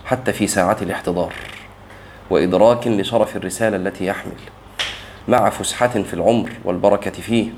حتى 0.05 0.33
في 0.33 0.47
ساعات 0.47 0.81
الاحتضار 0.81 1.33
وإدراك 2.29 2.87
لشرف 2.87 3.35
الرسالة 3.35 3.77
التي 3.77 4.05
يحمل 4.05 4.31
مع 5.27 5.49
فسحة 5.49 5.87
في 5.87 6.13
العمر 6.13 6.49
والبركة 6.65 7.11
فيه. 7.11 7.49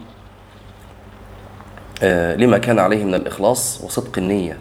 آه، 2.03 2.35
لما 2.35 2.57
كان 2.57 2.79
عليه 2.79 3.03
من 3.03 3.15
الإخلاص 3.15 3.81
وصدق 3.83 4.17
النية. 4.17 4.57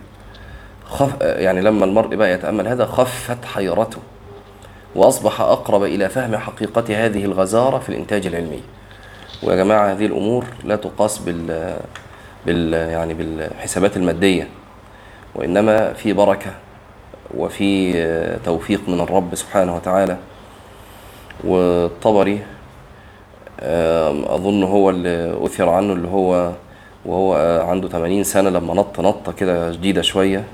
خف 0.84 1.20
يعني 1.20 1.60
لما 1.60 1.84
المرء 1.84 2.16
بقى 2.16 2.32
يتأمل 2.32 2.68
هذا 2.68 2.84
خفت 2.86 3.44
حيرته 3.44 3.98
وأصبح 4.94 5.40
أقرب 5.40 5.82
إلى 5.84 6.08
فهم 6.08 6.36
حقيقة 6.36 7.04
هذه 7.06 7.24
الغزارة 7.24 7.78
في 7.78 7.88
الإنتاج 7.88 8.26
العلمي. 8.26 8.62
ويا 9.42 9.56
جماعة 9.56 9.92
هذه 9.92 10.06
الأمور 10.06 10.44
لا 10.64 10.76
تقاس 10.76 11.18
بال 11.18 11.76
بال 12.46 12.72
يعني 12.72 13.14
بالحسابات 13.14 13.96
المادية 13.96 14.48
وإنما 15.34 15.92
في 15.92 16.12
بركة 16.12 16.50
وفي 17.36 17.92
توفيق 18.44 18.88
من 18.88 19.00
الرب 19.00 19.34
سبحانه 19.34 19.76
وتعالى. 19.76 20.16
والطبري 21.44 22.42
أظن 24.26 24.62
هو 24.62 24.90
اللي 24.90 25.36
أثر 25.44 25.68
عنه 25.68 25.92
اللي 25.92 26.08
هو 26.08 26.52
وهو 27.06 27.34
عنده 27.68 27.88
80 27.88 28.24
سنة 28.24 28.50
لما 28.50 28.74
نط 28.74 29.00
نطة 29.00 29.32
كده 29.32 29.70
جديدة 29.72 30.02
شوية. 30.02 30.44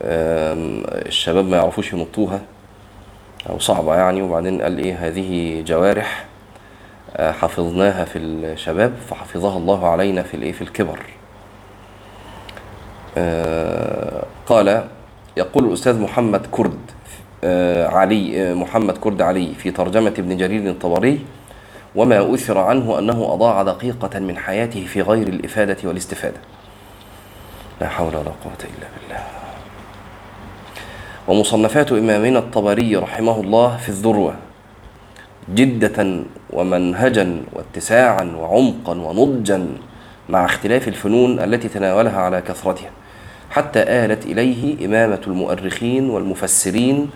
الشباب 0.00 1.44
ما 1.44 1.56
يعرفوش 1.56 1.92
ينطوها 1.92 2.40
أو 3.50 3.58
صعبة 3.58 3.96
يعني. 3.96 4.22
وبعدين 4.22 4.62
قال 4.62 4.78
إيه 4.78 4.94
هذه 4.94 5.60
جوارح 5.66 6.24
حفظناها 7.18 8.04
في 8.04 8.18
الشباب 8.18 8.92
فحفظها 9.10 9.56
الله 9.56 9.88
علينا 9.88 10.22
في 10.22 10.34
الإيه؟ 10.34 10.52
في 10.52 10.62
الكبر. 10.62 11.00
قال 14.46 14.88
يقول 15.36 15.64
الأستاذ 15.64 16.00
محمد 16.00 16.46
كرد 16.50 16.78
علي 17.92 18.54
محمد 18.54 18.98
كرد 18.98 19.22
علي 19.22 19.54
في 19.54 19.70
ترجمة 19.70 20.14
ابن 20.18 20.36
جرير 20.36 20.70
الطبري 20.70 21.24
وما 21.94 22.34
أثر 22.34 22.58
عنه 22.58 22.98
أنه 22.98 23.34
أضاع 23.34 23.62
دقيقة 23.62 24.18
من 24.18 24.38
حياته 24.38 24.86
في 24.86 25.02
غير 25.02 25.28
الإفادة 25.28 25.76
والاستفادة. 25.84 26.40
لا 27.80 27.88
حول 27.88 28.16
ولا 28.16 28.30
قوة 28.44 28.60
إلا 28.60 28.88
بالله. 29.00 29.24
ومصنفات 31.28 31.92
إمامنا 31.92 32.38
الطبري 32.38 32.96
رحمه 32.96 33.40
الله 33.40 33.76
في 33.76 33.88
الذروة 33.88 34.34
جدة 35.48 36.24
ومنهجا 36.52 37.42
واتساعا 37.52 38.36
وعمقا 38.38 38.92
ونضجا 38.92 39.68
مع 40.28 40.44
اختلاف 40.44 40.88
الفنون 40.88 41.40
التي 41.40 41.68
تناولها 41.68 42.20
على 42.20 42.40
كثرتها 42.40 42.90
حتى 43.50 43.78
آلت 43.78 44.26
إليه 44.26 44.86
إمامة 44.86 45.20
المؤرخين 45.26 46.10
والمفسرين 46.10 47.10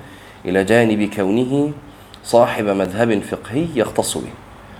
إلى 0.44 0.64
جانب 0.64 1.10
كونه 1.16 1.72
صاحب 2.24 2.64
مذهب 2.64 3.18
فقهي 3.18 3.66
يختص 3.74 4.18
به. 4.18 4.30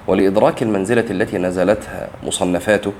ولإدراك 0.07 0.63
المنزلة 0.63 1.05
التي 1.11 1.39
نزلتها 1.39 2.09
مصنفاته 2.27 2.93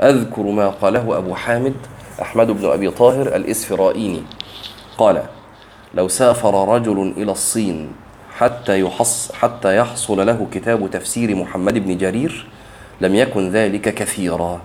أذكر 0.00 0.42
ما 0.42 0.68
قاله 0.68 1.18
أبو 1.18 1.34
حامد 1.34 1.74
أحمد 2.22 2.46
بن 2.46 2.70
أبي 2.70 2.90
طاهر 2.90 3.36
الإسفرائيني. 3.36 4.22
قال 4.98 5.22
لو 5.94 6.08
سافر 6.08 6.74
رجل 6.74 7.14
إلى 7.16 7.32
الصين 7.32 7.88
حتى 8.38 8.80
يحص 8.80 9.32
حتى 9.32 9.76
يحصل 9.76 10.26
له 10.26 10.46
كتاب 10.52 10.90
تفسير 10.90 11.34
محمد 11.34 11.78
بن 11.78 11.98
جرير 11.98 12.46
لم 13.00 13.14
يكن 13.14 13.50
ذلك 13.50 13.94
كثيرا. 13.94 14.60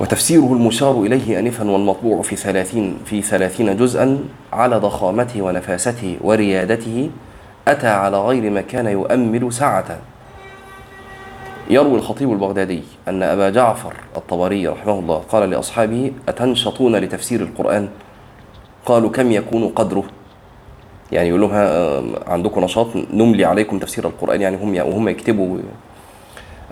وتفسيره 0.00 0.52
المشار 0.52 1.00
إليه 1.00 1.38
أنفا 1.38 1.70
والمطبوع 1.70 2.22
في 2.22 2.36
ثلاثين 2.36 2.98
في 3.04 3.22
ثلاثين 3.22 3.76
جزءا 3.76 4.18
على 4.52 4.76
ضخامته 4.76 5.42
ونفاسته 5.42 6.16
وريادته 6.20 7.10
أتى 7.68 7.88
على 7.88 8.20
غير 8.20 8.50
ما 8.50 8.60
كان 8.60 8.86
يؤمل 8.86 9.52
سعة 9.52 9.98
يروي 11.70 11.94
الخطيب 11.94 12.32
البغدادي 12.32 12.82
أن 13.08 13.22
أبا 13.22 13.50
جعفر 13.50 13.94
الطبري 14.16 14.68
رحمه 14.68 14.98
الله 14.98 15.18
قال 15.18 15.50
لأصحابه 15.50 16.12
أتنشطون 16.28 16.96
لتفسير 16.96 17.40
القرآن؟ 17.40 17.88
قالوا 18.86 19.10
كم 19.10 19.32
يكون 19.32 19.68
قدره؟ 19.68 20.04
يعني 21.12 21.28
يقول 21.28 21.40
لهم 21.40 21.52
عندكم 22.26 22.64
نشاط 22.64 22.86
نملي 23.12 23.44
عليكم 23.44 23.78
تفسير 23.78 24.06
القرآن 24.06 24.40
يعني 24.40 24.56
هم 24.56 24.76
وهم 24.76 25.08
يكتبوا 25.08 25.58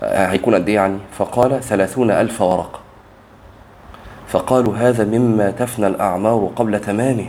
هيكون 0.01 0.55
قد 0.55 0.69
إيه 0.69 0.75
يعني؟ 0.75 0.97
فقال 1.11 1.63
ثلاثون 1.63 2.11
ألف 2.11 2.41
ورقة. 2.41 2.79
فقالوا 4.27 4.75
هذا 4.75 5.03
مما 5.05 5.51
تفنى 5.51 5.87
الأعمار 5.87 6.51
قبل 6.55 6.81
تمامه. 6.81 7.25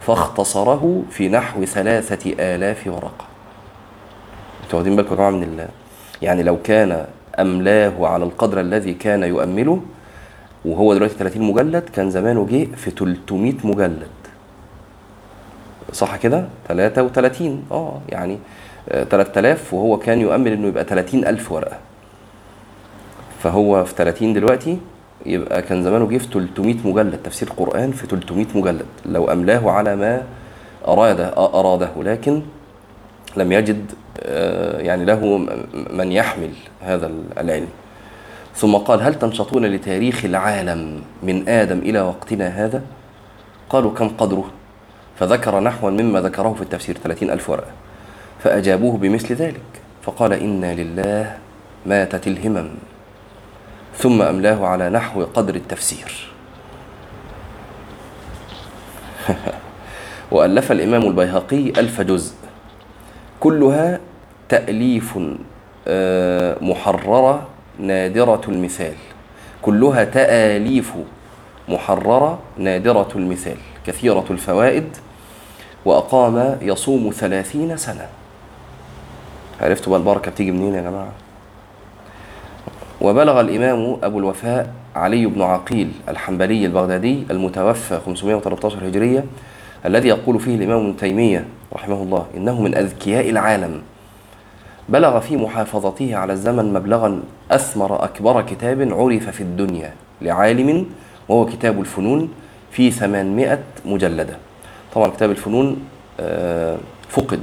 فاختصره 0.00 1.02
في 1.10 1.28
نحو 1.28 1.64
ثلاثة 1.64 2.34
آلاف 2.40 2.86
ورقة. 2.86 3.24
أنتوا 4.64 4.78
واخدين 4.78 4.96
بالكم 4.96 5.10
يا 5.10 5.16
جماعة 5.16 5.30
من 5.30 5.42
الله 5.42 5.68
يعني 6.22 6.42
لو 6.42 6.56
كان 6.62 7.06
أملاه 7.38 8.06
على 8.06 8.24
القدر 8.24 8.60
الذي 8.60 8.94
كان 8.94 9.22
يؤمله 9.22 9.80
وهو 10.64 10.94
دلوقتي 10.94 11.14
30 11.14 11.42
مجلد 11.42 11.82
كان 11.82 12.10
زمانه 12.10 12.46
جه 12.50 12.76
في 12.76 12.90
300 12.90 13.54
مجلد. 13.64 14.17
صح 15.92 16.16
كده؟ 16.16 16.48
33 16.68 17.64
آه 17.70 18.00
يعني 18.08 18.38
3000 19.10 19.74
وهو 19.74 19.98
كان 19.98 20.20
يؤمل 20.20 20.52
إنه 20.52 20.68
يبقى 20.68 20.84
30000 20.84 21.52
ورقة. 21.52 21.76
فهو 23.42 23.84
في 23.84 23.94
30 23.94 24.32
دلوقتي 24.32 24.78
يبقى 25.26 25.62
كان 25.62 25.82
زمانه 25.82 26.08
جه 26.08 26.18
في 26.18 26.26
300 26.26 26.74
مجلد. 26.84 27.18
تفسير 27.24 27.48
قرآن 27.56 27.92
في 27.92 28.06
300 28.06 28.46
مجلد. 28.54 28.86
لو 29.06 29.32
أملاه 29.32 29.70
على 29.70 29.96
ما 29.96 30.22
أراد 30.88 31.20
أراده. 31.36 31.90
لكن 32.02 32.42
لم 33.36 33.52
يجد 33.52 33.92
يعني 34.78 35.04
له 35.04 35.36
من 35.92 36.12
يحمل 36.12 36.50
هذا 36.80 37.10
العلم. 37.38 37.68
ثم 38.56 38.76
قال 38.76 39.02
هل 39.02 39.14
تنشطون 39.14 39.66
لتاريخ 39.66 40.24
العالم 40.24 41.02
من 41.22 41.48
آدم 41.48 41.78
إلى 41.78 42.00
وقتنا 42.00 42.48
هذا؟ 42.48 42.82
قالوا 43.70 43.94
كم 43.94 44.08
قدره؟ 44.08 44.50
فذكر 45.20 45.60
نحوا 45.60 45.90
مما 45.90 46.20
ذكره 46.20 46.54
في 46.54 46.62
التفسير 46.62 46.98
30 47.04 47.30
ألف 47.30 47.50
ورقة 47.50 47.70
فأجابوه 48.44 48.96
بمثل 48.96 49.34
ذلك 49.34 49.60
فقال 50.02 50.32
إنا 50.32 50.74
لله 50.74 51.38
ماتت 51.86 52.26
الهمم 52.26 52.68
ثم 53.96 54.22
أملاه 54.22 54.66
على 54.66 54.90
نحو 54.90 55.24
قدر 55.24 55.54
التفسير. 55.54 56.28
وألف 60.32 60.72
الإمام 60.72 61.02
البيهقي 61.02 61.68
ألف 61.68 62.00
جزء 62.00 62.34
كلها 63.40 64.00
تأليف 64.48 65.18
محررة 66.60 67.48
نادرة 67.78 68.40
المثال 68.48 68.94
كلها 69.62 70.04
تآليف 70.04 70.92
محررة 71.68 72.38
نادرة 72.58 73.08
المثال 73.16 73.56
كثيرة 73.86 74.24
الفوائد 74.30 74.96
وأقام 75.84 76.58
يصوم 76.62 77.10
ثلاثين 77.10 77.76
سنة. 77.76 78.06
عرفتوا 79.60 79.90
بقى 79.90 80.00
البركة 80.00 80.30
بتيجي 80.30 80.50
منين 80.50 80.74
يا 80.74 80.80
جماعة؟ 80.80 81.12
وبلغ 83.00 83.40
الإمام 83.40 83.96
أبو 84.02 84.18
الوفاء 84.18 84.72
علي 84.96 85.26
بن 85.26 85.42
عقيل 85.42 85.92
الحنبلي 86.08 86.66
البغدادي 86.66 87.26
المتوفى 87.30 88.00
513 88.06 88.88
هجرية 88.88 89.24
الذي 89.86 90.08
يقول 90.08 90.40
فيه 90.40 90.54
الإمام 90.56 90.78
ابن 90.86 90.96
تيمية 90.96 91.44
رحمه 91.72 92.02
الله 92.02 92.26
إنه 92.36 92.60
من 92.62 92.74
أذكياء 92.74 93.30
العالم. 93.30 93.82
بلغ 94.88 95.20
في 95.20 95.36
محافظته 95.36 96.16
على 96.16 96.32
الزمن 96.32 96.72
مبلغا 96.72 97.22
أثمر 97.50 98.04
أكبر 98.04 98.42
كتاب 98.42 98.92
عرف 98.92 99.30
في 99.30 99.40
الدنيا 99.40 99.92
لعالم 100.22 100.86
وهو 101.28 101.46
كتاب 101.46 101.80
الفنون 101.80 102.32
في 102.70 102.90
800 102.90 103.58
مجلدة. 103.84 104.36
طبعا 104.94 105.08
كتاب 105.10 105.30
الفنون 105.30 105.76
فقد 107.08 107.40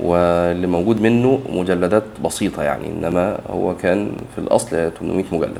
واللي 0.00 0.66
موجود 0.66 1.00
منه 1.00 1.40
مجلدات 1.48 2.04
بسيطة 2.24 2.62
يعني 2.62 2.86
إنما 2.86 3.38
هو 3.50 3.76
كان 3.76 4.12
في 4.34 4.40
الأصل 4.40 4.92
800 5.00 5.24
مجلد. 5.32 5.58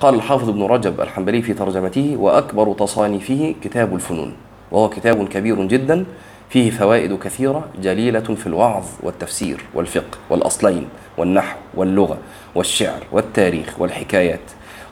قال 0.00 0.14
الحافظ 0.14 0.48
ابن 0.48 0.62
رجب 0.62 1.00
الحنبلي 1.00 1.42
في 1.42 1.54
ترجمته 1.54 2.16
وأكبر 2.18 2.72
تصانيفه 2.72 3.54
كتاب 3.62 3.94
الفنون 3.94 4.32
وهو 4.72 4.88
كتاب 4.88 5.28
كبير 5.28 5.64
جدا 5.64 6.04
فيه 6.50 6.70
فوائد 6.70 7.18
كثيرة 7.18 7.64
جليلة 7.82 8.20
في 8.20 8.46
الوعظ 8.46 8.84
والتفسير 9.02 9.64
والفقه 9.74 10.18
والأصلين 10.30 10.86
والنحو 11.18 11.58
واللغة 11.74 12.18
والشعر 12.54 13.02
والتاريخ 13.12 13.74
والحكايات 13.80 14.40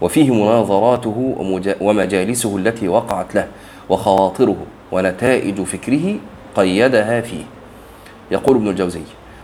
وفيه 0.00 0.34
مناظراته 0.34 1.34
ومجالسه 1.80 2.56
التي 2.56 2.88
وقعت 2.88 3.34
له 3.34 3.48
وخواطره 3.88 4.56
ونتائج 4.92 5.62
فكره 5.62 6.14
قيدها 6.56 7.20
فيه. 7.20 7.44
يقول 8.30 8.56
ابن 8.56 8.68
الجوزي 8.68 9.02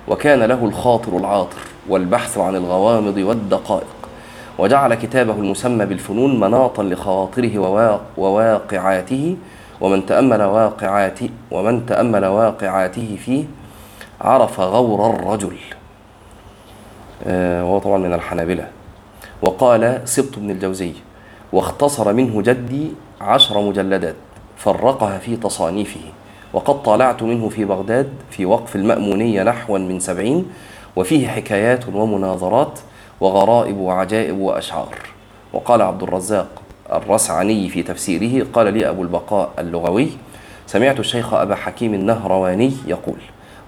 وكان 0.09 0.42
له 0.42 0.64
الخاطر 0.64 1.16
العاطر 1.16 1.59
والبحث 1.88 2.38
عن 2.38 2.56
الغوامض 2.56 3.16
والدقائق 3.16 3.87
وجعل 4.59 4.94
كتابه 4.94 5.32
المسمى 5.32 5.87
بالفنون 5.87 6.40
مناطا 6.40 6.82
لخواطره 6.82 7.59
وواقعاته 8.16 9.37
ومن 9.80 10.06
تأمل 10.06 10.42
واقعاته 10.42 11.30
ومن 11.50 11.87
تأمل 11.87 12.26
واقعاته 12.26 13.18
فيه 13.24 13.44
عرف 14.20 14.61
غور 14.61 15.11
الرجل. 15.14 15.56
آه، 17.26 17.64
وهو 17.64 17.78
طبعا 17.78 17.98
من 17.98 18.12
الحنابلة. 18.14 18.68
وقال 19.42 20.00
سبط 20.04 20.38
بن 20.38 20.50
الجوزي 20.50 20.92
واختصر 21.52 22.12
منه 22.12 22.42
جدي 22.42 22.92
عشر 23.20 23.61
مجلدات. 23.61 24.14
فرقها 24.56 25.18
في 25.18 25.36
تصانيفه. 25.36 26.00
وقد 26.52 26.82
طالعت 26.82 27.22
منه 27.22 27.48
في 27.48 27.64
بغداد 27.64 28.12
في 28.30 28.46
وقف 28.46 28.76
المأمونية 28.76 29.42
نحوا 29.42 29.78
من 29.78 30.00
سبعين 30.00 30.50
وفيه 30.96 31.28
حكايات 31.28 31.88
ومناظرات 31.88 32.78
وغرائب 33.20 33.76
وعجائب 33.76 34.38
وأشعار. 34.38 34.98
وقال 35.52 35.82
عبد 35.82 36.02
الرزاق 36.02 36.48
الرسعني 36.92 37.68
في 37.68 37.82
تفسيره 37.82 38.46
قال 38.52 38.74
لي 38.74 38.88
أبو 38.88 39.02
البقاء 39.02 39.50
اللغوي 39.58 40.08
سمعت 40.66 41.00
الشيخ 41.00 41.34
أبا 41.34 41.54
حكيم 41.54 41.94
النهرواني 41.94 42.72
يقول 42.86 43.18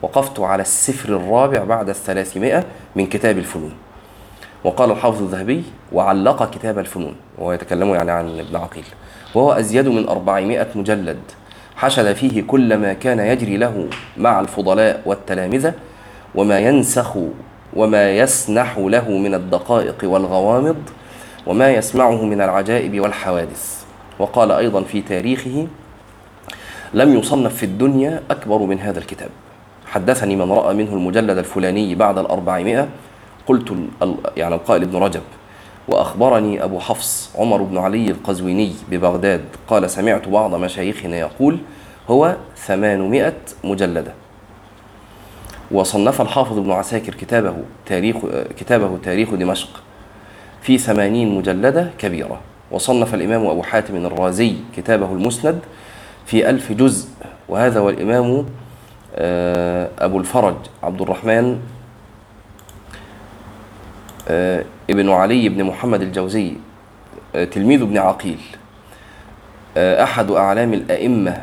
وقفت 0.03 0.41
على 0.41 0.63
السفر 0.63 1.17
الرابع 1.17 1.65
بعد 1.65 1.89
الثلاثمائة 1.89 2.65
من 2.97 3.07
كتاب 3.07 3.39
الفنون 3.39 3.73
وقال 4.65 4.91
الحافظ 4.91 5.23
الذهبي 5.23 5.63
وعلق 5.93 6.51
كتاب 6.51 6.79
الفنون 6.79 7.15
وهو 7.39 7.53
يتكلم 7.53 7.95
يعني 7.95 8.11
عن 8.11 8.39
ابن 8.39 8.57
عقيل 8.57 8.85
وهو 9.35 9.53
أزيد 9.53 9.89
من 9.89 10.09
أربعمائة 10.09 10.67
مجلد 10.75 11.19
حشد 11.77 12.13
فيه 12.13 12.43
كل 12.43 12.77
ما 12.77 12.93
كان 12.93 13.19
يجري 13.19 13.57
له 13.57 13.87
مع 14.17 14.41
الفضلاء 14.41 15.03
والتلامذة 15.07 15.75
وما 16.35 16.59
ينسخ 16.59 17.17
وما 17.77 18.11
يسنح 18.11 18.79
له 18.79 19.11
من 19.11 19.35
الدقائق 19.35 19.97
والغوامض 20.03 20.77
وما 21.47 21.71
يسمعه 21.71 22.25
من 22.25 22.41
العجائب 22.41 23.01
والحوادث 23.01 23.85
وقال 24.19 24.53
أيضا 24.53 24.83
في 24.83 25.01
تاريخه 25.03 25.67
لم 26.95 27.19
يصنف 27.19 27.57
في 27.57 27.63
الدنيا 27.63 28.23
أكبر 28.31 28.59
من 28.59 28.81
هذا 28.81 28.99
الكتاب 28.99 29.29
حدثني 29.87 30.37
من 30.37 30.53
رأى 30.53 30.75
منه 30.75 30.93
المجلد 30.93 31.39
الفلاني 31.39 31.95
بعد 31.95 32.19
الأربعمائة 32.19 32.89
قلت 33.49 33.75
يعني 34.37 34.55
القائل 34.55 34.83
ابن 34.83 34.97
رجب 34.97 35.23
وأخبرني 35.89 36.65
أبو 36.65 36.79
حفص 36.79 37.31
عمر 37.35 37.63
بن 37.63 37.79
علي 37.79 38.11
القزويني 38.11 38.73
ببغداد 38.91 39.45
قال 39.69 39.91
سمعت 39.91 40.29
بعض 40.29 40.55
مشايخنا 40.55 41.17
يقول 41.17 41.59
هو 42.09 42.37
ثمانمائة 42.57 43.35
مجلدة 43.65 44.13
وصنف 45.71 46.21
الحافظ 46.21 46.59
ابن 46.59 46.71
عساكر 46.71 47.15
كتابه 47.15 47.57
تاريخ 47.87 48.17
كتابه 48.59 48.99
تاريخ 49.05 49.35
دمشق 49.35 49.69
في 50.63 50.79
ثمانين 50.79 51.39
مجلدة 51.39 51.91
كبيرة. 51.99 52.41
وصنف 52.71 53.15
الإمام 53.15 53.47
أبو 53.47 53.63
حاتم 53.63 53.97
الرازي 54.07 54.55
كتابه 54.77 55.13
المسند 55.13 55.61
في 56.27 56.51
ألف 56.51 56.73
جزء. 56.73 57.09
وهذا 57.49 57.81
والإمام 57.81 58.47
آه، 59.15 59.89
أبو 59.99 60.19
الفرج 60.19 60.55
عبد 60.83 61.01
الرحمن 61.01 61.59
ابن 64.91 65.11
علي 65.11 65.49
بن 65.49 65.65
محمد 65.65 66.03
الجوزي 66.03 66.53
آه، 67.35 67.45
تلميذ 67.45 67.83
ابن 67.83 67.99
عقيل. 67.99 68.39
أحد 69.77 70.31
أعلام 70.31 70.75
الأئمة 70.75 71.43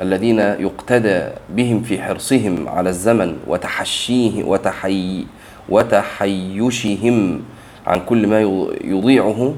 الذين 0.00 0.38
يقتدى 0.38 1.28
بهم 1.50 1.82
في 1.82 2.02
حرصهم 2.02 2.68
على 2.68 2.88
الزمن 2.90 3.36
وتحشيه 3.46 4.44
وتحي 4.44 5.26
وتحيشهم 5.68 7.42
عن 7.86 8.00
كل 8.06 8.26
ما 8.26 8.40
يضيعه 8.84 9.54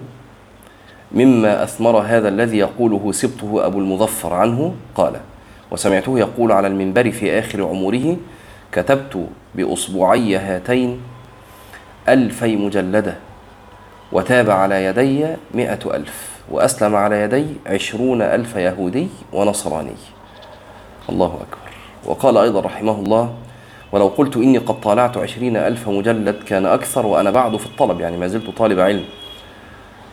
مما 1.13 1.63
أثمر 1.63 1.99
هذا 1.99 2.29
الذي 2.29 2.59
يقوله 2.59 3.13
سبطه 3.13 3.67
أبو 3.67 3.79
المظفر 3.79 4.35
عنه 4.35 4.75
قال 4.95 5.13
وسمعته 5.71 6.19
يقول 6.19 6.53
على 6.53 6.67
المنبر 6.67 7.11
في 7.11 7.39
آخر 7.39 7.63
عمره 7.63 8.17
كتبت 8.73 9.27
بأصبعي 9.55 10.37
هاتين 10.37 11.01
ألفي 12.09 12.57
مجلدة 12.57 13.15
وتاب 14.13 14.51
على 14.51 14.85
يدي 14.85 15.27
مئة 15.55 15.97
ألف 15.97 16.31
وأسلم 16.51 16.97
على 16.97 17.21
يدي 17.21 17.47
عشرون 17.67 18.23
ألف 18.23 18.57
يهودي 18.57 19.09
ونصراني. 19.33 19.97
الله 21.09 21.27
أكبر. 21.27 21.71
وقال 22.07 22.37
أيضا 22.37 22.61
رحمه 22.61 22.93
الله 22.93 23.35
ولو 23.93 24.07
قلت 24.07 24.37
إني 24.37 24.59
قد 24.59 24.81
طالعت 24.81 25.17
عشرين 25.17 25.57
ألف 25.57 25.89
مجلد 25.89 26.37
كان 26.47 26.67
أكثر 26.67 27.07
وأنا 27.07 27.31
بعد 27.31 27.57
في 27.57 27.67
الطلب 27.67 28.01
يعني 28.01 28.17
ما 28.17 28.27
زلت 28.29 28.51
طالب 28.51 28.81
علم. 28.81 29.05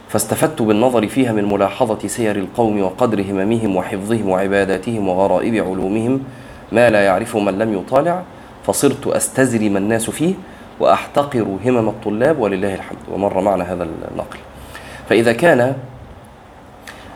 فاستفدت 0.09 0.61
بالنظر 0.61 1.07
فيها 1.07 1.31
من 1.31 1.45
ملاحظة 1.45 2.07
سير 2.07 2.35
القوم 2.35 2.81
وقدر 2.81 3.21
هممهم 3.21 3.75
وحفظهم 3.75 4.29
وعباداتهم 4.29 5.09
وغرائب 5.09 5.55
علومهم 5.55 6.23
ما 6.71 6.89
لا 6.89 7.05
يعرفه 7.05 7.39
من 7.39 7.59
لم 7.59 7.73
يطالع 7.73 8.23
فصرت 8.65 9.07
أستزري 9.07 9.69
ما 9.69 9.79
الناس 9.79 10.09
فيه 10.09 10.33
وأحتقر 10.79 11.57
همم 11.65 11.89
الطلاب 11.89 12.39
ولله 12.39 12.75
الحمد 12.75 12.99
ومر 13.11 13.41
معنا 13.41 13.73
هذا 13.73 13.83
النقل. 14.11 14.37
فإذا 15.09 15.33
كان 15.33 15.75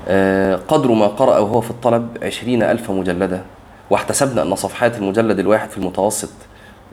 آه، 0.08 0.56
قدر 0.56 0.92
ما 0.92 1.08
قرأ 1.08 1.38
وهو 1.38 1.62
في 1.62 1.72
الطلب 1.72 2.18
عشرين 2.24 2.64
ألف 2.64 2.92
مجلدة 2.92 3.42
واحتسبنا 3.90 4.42
أن 4.42 4.56
صفحات 4.56 4.98
المجلد 4.98 5.40
الواحد 5.40 5.70
في 5.70 5.78
المتوسط 5.78 6.30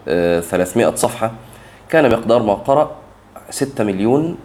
300 0.06 0.94
صفحة 0.94 1.32
كان 1.88 2.10
مقدار 2.12 2.42
ما 2.42 2.54
قرأ 2.54 2.90
6 3.50 3.84
مليون 3.84 4.36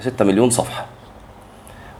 6 0.00 0.24
مليون 0.24 0.50
صفحة. 0.50 0.86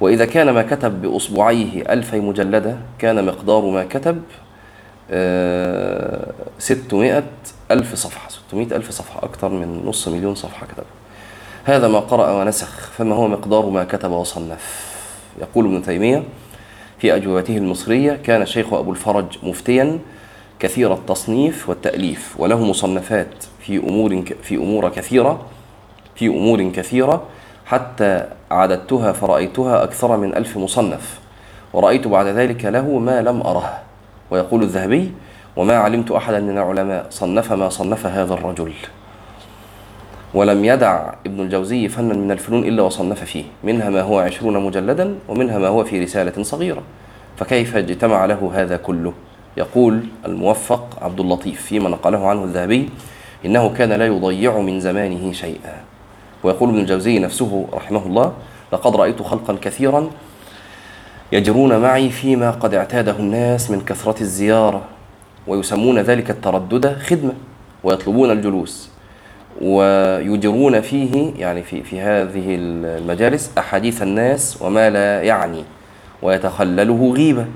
وإذا 0.01 0.25
كان 0.25 0.51
ما 0.51 0.63
كتب 0.63 1.03
بأصبعيه 1.03 1.93
ألفي 1.93 2.21
مجلدة 2.21 2.77
كان 2.99 3.27
مقدار 3.27 3.65
ما 3.65 3.85
كتب 3.85 4.23
600 6.59 7.19
آه، 7.19 7.23
ألف 7.71 7.95
صفحة 7.95 8.29
600 8.29 8.67
ألف 8.67 8.91
صفحة 8.91 9.25
أكثر 9.25 9.49
من 9.49 9.83
نص 9.87 10.09
مليون 10.09 10.35
صفحة 10.35 10.67
كتب 10.67 10.85
هذا 11.65 11.89
ما 11.89 11.99
قرأ 11.99 12.33
ونسخ 12.33 12.91
فما 12.97 13.15
هو 13.15 13.29
مقدار 13.29 13.67
ما 13.67 13.85
كتب 13.85 14.11
وصنف. 14.11 14.95
يقول 15.41 15.65
ابن 15.65 15.83
تيمية 15.83 16.23
في 16.99 17.17
أجوبته 17.17 17.57
المصرية 17.57 18.13
كان 18.13 18.43
الشيخ 18.43 18.73
أبو 18.73 18.91
الفرج 18.91 19.25
مفتيا 19.43 19.99
كثير 20.59 20.95
التصنيف 20.95 21.69
والتأليف 21.69 22.35
وله 22.39 22.65
مصنفات 22.65 23.45
في 23.61 23.77
أمور 23.77 24.25
في 24.43 24.55
أمور 24.55 24.89
كثيرة 24.89 25.47
في 26.17 26.27
أمور 26.27 26.71
كثيرة 26.71 27.23
حتى 27.67 28.29
عددتها 28.51 29.13
فرأيتها 29.13 29.85
أكثر 29.85 30.17
من 30.17 30.37
ألف 30.37 30.57
مصنف 30.57 31.19
ورأيت 31.73 32.07
بعد 32.07 32.27
ذلك 32.27 32.65
له 32.65 32.99
ما 32.99 33.23
لم 33.23 33.41
أره. 33.41 33.79
ويقول 34.31 34.63
الذهبي 34.63 35.13
وما 35.59 35.77
علمت 35.77 36.11
أحدا 36.11 36.40
من 36.40 36.59
العلماء 36.59 37.07
صنف 37.11 37.53
ما 37.53 37.68
صنف 37.68 38.07
هذا 38.07 38.35
الرجل. 38.35 38.73
ولم 40.35 40.64
يدع 40.64 41.12
ابن 41.27 41.40
الجوزي 41.40 41.88
فنا 41.88 42.14
من 42.14 42.31
الفنون 42.31 42.64
إلا 42.64 42.83
وصنف 42.83 43.25
فيه. 43.25 43.44
منها 43.64 43.90
ما 43.90 44.01
هو 44.01 44.18
عشرون 44.18 44.64
مجلدا 44.64 45.14
ومنها 45.29 45.59
ما 45.59 45.68
هو 45.68 45.85
في 45.85 46.05
رسالة 46.05 46.42
صغيرة. 46.42 46.83
فكيف 47.37 47.77
اجتمع 47.77 48.25
له 48.25 48.51
هذا 48.55 48.77
كله؟ 48.77 49.12
يقول 49.57 50.01
الموفق 50.27 50.99
عبد 51.03 51.21
اللطيف 51.21 51.62
فيما 51.62 51.88
نقله 51.88 52.29
عنه 52.29 52.44
الذهبي 52.44 52.88
إنه 53.47 53.68
كان 53.75 53.92
لا 53.92 54.07
يضيع 54.07 54.59
من 54.59 54.81
زمانه 54.81 55.33
شيئا. 55.33 55.75
ويقول 56.42 56.68
ابن 56.68 56.79
الجوزي 56.79 57.18
نفسه 57.18 57.66
رحمه 57.73 58.07
الله 58.07 58.33
لقد 58.73 58.97
رأيت 58.97 59.23
خلقا 59.23 59.57
كثيرا 59.62 60.11
يجرون 61.33 61.79
معي 61.79 62.11
فيما 62.11 62.51
قد 62.51 62.75
اعتاده 62.75 63.16
الناس 63.18 63.71
من 63.71 63.81
كثرة 63.81 64.21
الزيارة. 64.21 64.83
ويسمون 65.49 65.99
ذلك 65.99 66.31
التردد 66.31 66.99
خدمة 66.99 67.33
ويطلبون 67.85 68.31
الجلوس. 68.31 68.91
ويجرون 69.63 70.81
فيه 70.81 71.33
يعني 71.37 71.63
في 71.63 71.83
في 71.83 72.01
هذه 72.01 72.57
المجالس 72.59 73.51
أحاديث 73.59 74.03
الناس 74.03 74.63
وما 74.63 74.91
لا 74.91 75.23
يعني 75.23 75.65
ويتخلله 76.23 77.13
غيبة. 77.17 77.47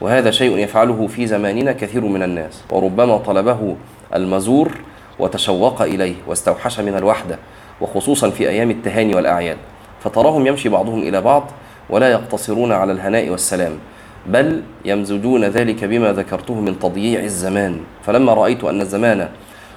وهذا 0.00 0.30
شيء 0.30 0.56
يفعله 0.58 1.06
في 1.06 1.26
زماننا 1.26 1.72
كثير 1.72 2.04
من 2.04 2.22
الناس. 2.22 2.62
وربما 2.70 3.18
طلبه 3.18 3.76
المزور 4.14 4.72
وتشوق 5.18 5.82
إليه 5.82 6.14
واستوحش 6.26 6.80
من 6.80 6.96
الوحدة 6.96 7.38
وخصوصا 7.80 8.30
في 8.30 8.48
أيام 8.48 8.70
التهاني 8.70 9.14
والأعياد. 9.14 9.56
فتراهم 10.00 10.46
يمشي 10.46 10.68
بعضهم 10.68 11.02
إلى 11.02 11.20
بعض 11.20 11.50
ولا 11.90 12.10
يقتصرون 12.10 12.72
على 12.72 12.92
الهناء 12.92 13.28
والسلام. 13.28 13.72
بل 14.28 14.62
يمزجون 14.84 15.44
ذلك 15.44 15.84
بما 15.84 16.12
ذكرته 16.12 16.54
من 16.54 16.78
تضييع 16.78 17.20
الزمان. 17.20 17.80
فلما 18.06 18.34
رأيت 18.34 18.64
أن 18.64 18.80
الزمان 18.80 19.28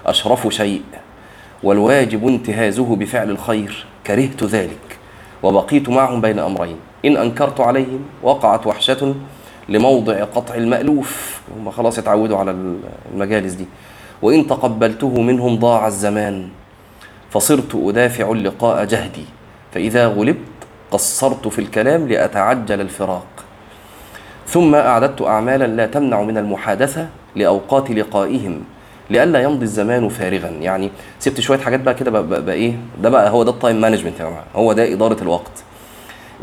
أشرف 0.06 0.48
شيء 0.48 0.82
والواجب 1.64 2.28
انتهازه 2.28 2.96
بفعل 2.96 3.30
الخير 3.30 3.86
كرهت 4.08 4.44
ذلك 4.44 4.98
وبقيت 5.44 5.90
معهم 5.90 6.22
بين 6.22 6.40
أمرين. 6.40 6.76
إن 7.06 7.18
أنكرت 7.18 7.60
عليهم 7.60 8.00
وقعت 8.24 8.68
وحشة 8.68 9.16
لموضع 9.70 10.24
قطع 10.24 10.56
المألوف. 10.56 11.42
هم 11.58 11.72
خلاص 11.72 12.00
اتعودوا 12.00 12.38
على 12.38 12.56
المجالس 13.14 13.54
دي. 13.54 13.66
وإن 14.22 14.48
تقبلته 14.48 15.22
منهم 15.22 15.56
ضاع 15.56 15.88
الزمان 15.88 16.50
فصرت 17.30 17.76
أدافع 17.76 18.32
اللقاء 18.32 18.86
جهدي. 18.86 19.26
فإذا 19.74 20.08
غلبت 20.08 20.38
قصرت 20.92 21.48
في 21.48 21.60
الكلام 21.60 22.08
لأتعجل 22.08 22.82
الفراق. 22.82 23.28
ثم 24.48 24.76
أعددت 24.76 25.22
أعمالا 25.22 25.68
لا 25.68 25.86
تمنع 25.86 26.22
من 26.22 26.38
المحادثة 26.38 27.08
لأوقات 27.36 27.92
لقائهم 27.92 28.64
لئلا 29.10 29.42
يمضي 29.42 29.64
الزمان 29.64 30.10
فارغا. 30.10 30.48
يعني 30.50 30.92
سبت 31.20 31.40
شوية 31.42 31.60
حاجات 31.60 31.80
بقى 31.80 31.94
كده 31.94 32.12
بقى, 32.12 32.28
بقى, 32.28 32.46
بقى 32.46 32.56
إيه؟ 32.56 32.74
ده 33.02 33.10
بقى 33.10 33.30
هو 33.30 33.44
ده 33.44 33.52
ال 33.52 33.58
time 33.58 33.82
management 33.82 34.20
يا 34.20 34.26
جماعة. 34.26 34.46
هو 34.56 34.74
ده 34.74 34.94
إدارة 34.94 35.22
الوقت. 35.22 35.64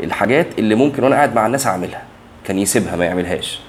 الحاجات 0.03 0.47
اللي 0.59 0.75
ممكن 0.75 1.03
وأنا 1.03 1.15
قاعد 1.15 1.35
مع 1.35 1.45
الناس 1.45 1.67
أعملها. 1.67 2.03
كان 2.43 2.59
يسيبها 2.59 2.95
ما 2.95 3.05
يعملهاش. 3.05 3.59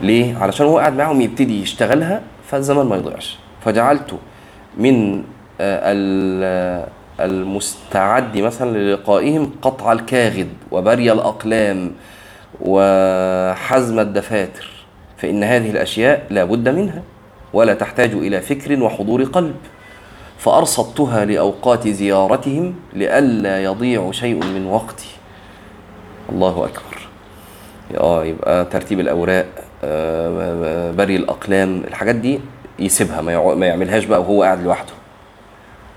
ليه؟ 0.00 0.38
علشان 0.38 0.66
هو 0.66 0.78
قاعد 0.78 0.96
معاهم 0.96 1.20
يبتدي 1.20 1.62
يشتغلها 1.62 2.22
فالزمان 2.50 2.86
ما 2.86 2.96
يضيعش. 2.96 3.38
فجعلت 3.64 4.14
من 4.78 5.22
آه، 5.60 6.86
المستعد 7.20 8.38
مثلا 8.38 8.78
للقائهم 8.78 9.50
قطع 9.62 9.92
الكاغد 9.92 10.48
وبري 10.70 11.12
الأقلام 11.12 11.92
وحزم 12.60 14.00
الدفاتر 14.00 14.70
فإن 15.16 15.44
هذه 15.44 15.70
الأشياء 15.70 16.26
لا 16.30 16.44
بد 16.44 16.68
منها 16.68 17.02
ولا 17.52 17.74
تحتاج 17.74 18.12
إلى 18.12 18.40
فكر 18.40 18.82
وحضور 18.82 19.24
قلب. 19.24 19.54
فأرصدتها 20.38 21.24
لأوقات 21.24 21.88
زيارتهم 21.88 22.74
لئلا 22.92 23.64
يضيع 23.64 24.10
شيء 24.10 24.44
من 24.44 24.66
وقتي. 24.66 25.08
الله 26.32 26.64
أكبر. 26.64 27.08
آه 28.00 28.24
يبقى 28.24 28.64
ترتيب 28.64 29.00
الأوراق 29.00 29.46
آه، 29.84 30.90
بري 30.90 31.16
الأقلام 31.16 31.82
الحاجات 31.88 32.14
دي 32.14 32.40
يسيبها 32.78 33.20
ما 33.54 33.66
يعملهاش 33.66 34.04
بقى 34.04 34.20
وهو 34.20 34.42
قاعد 34.42 34.62
لوحده. 34.62 34.92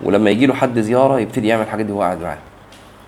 ولما 0.03 0.29
يجي 0.29 0.45
له 0.45 0.53
حد 0.53 0.79
زيارة 0.79 1.19
يبتدي 1.19 1.47
يعمل 1.47 1.63
الحاجات 1.63 1.85
دي 1.85 1.91
وهو 1.91 2.01
قاعد 2.01 2.21
معاه. 2.21 2.37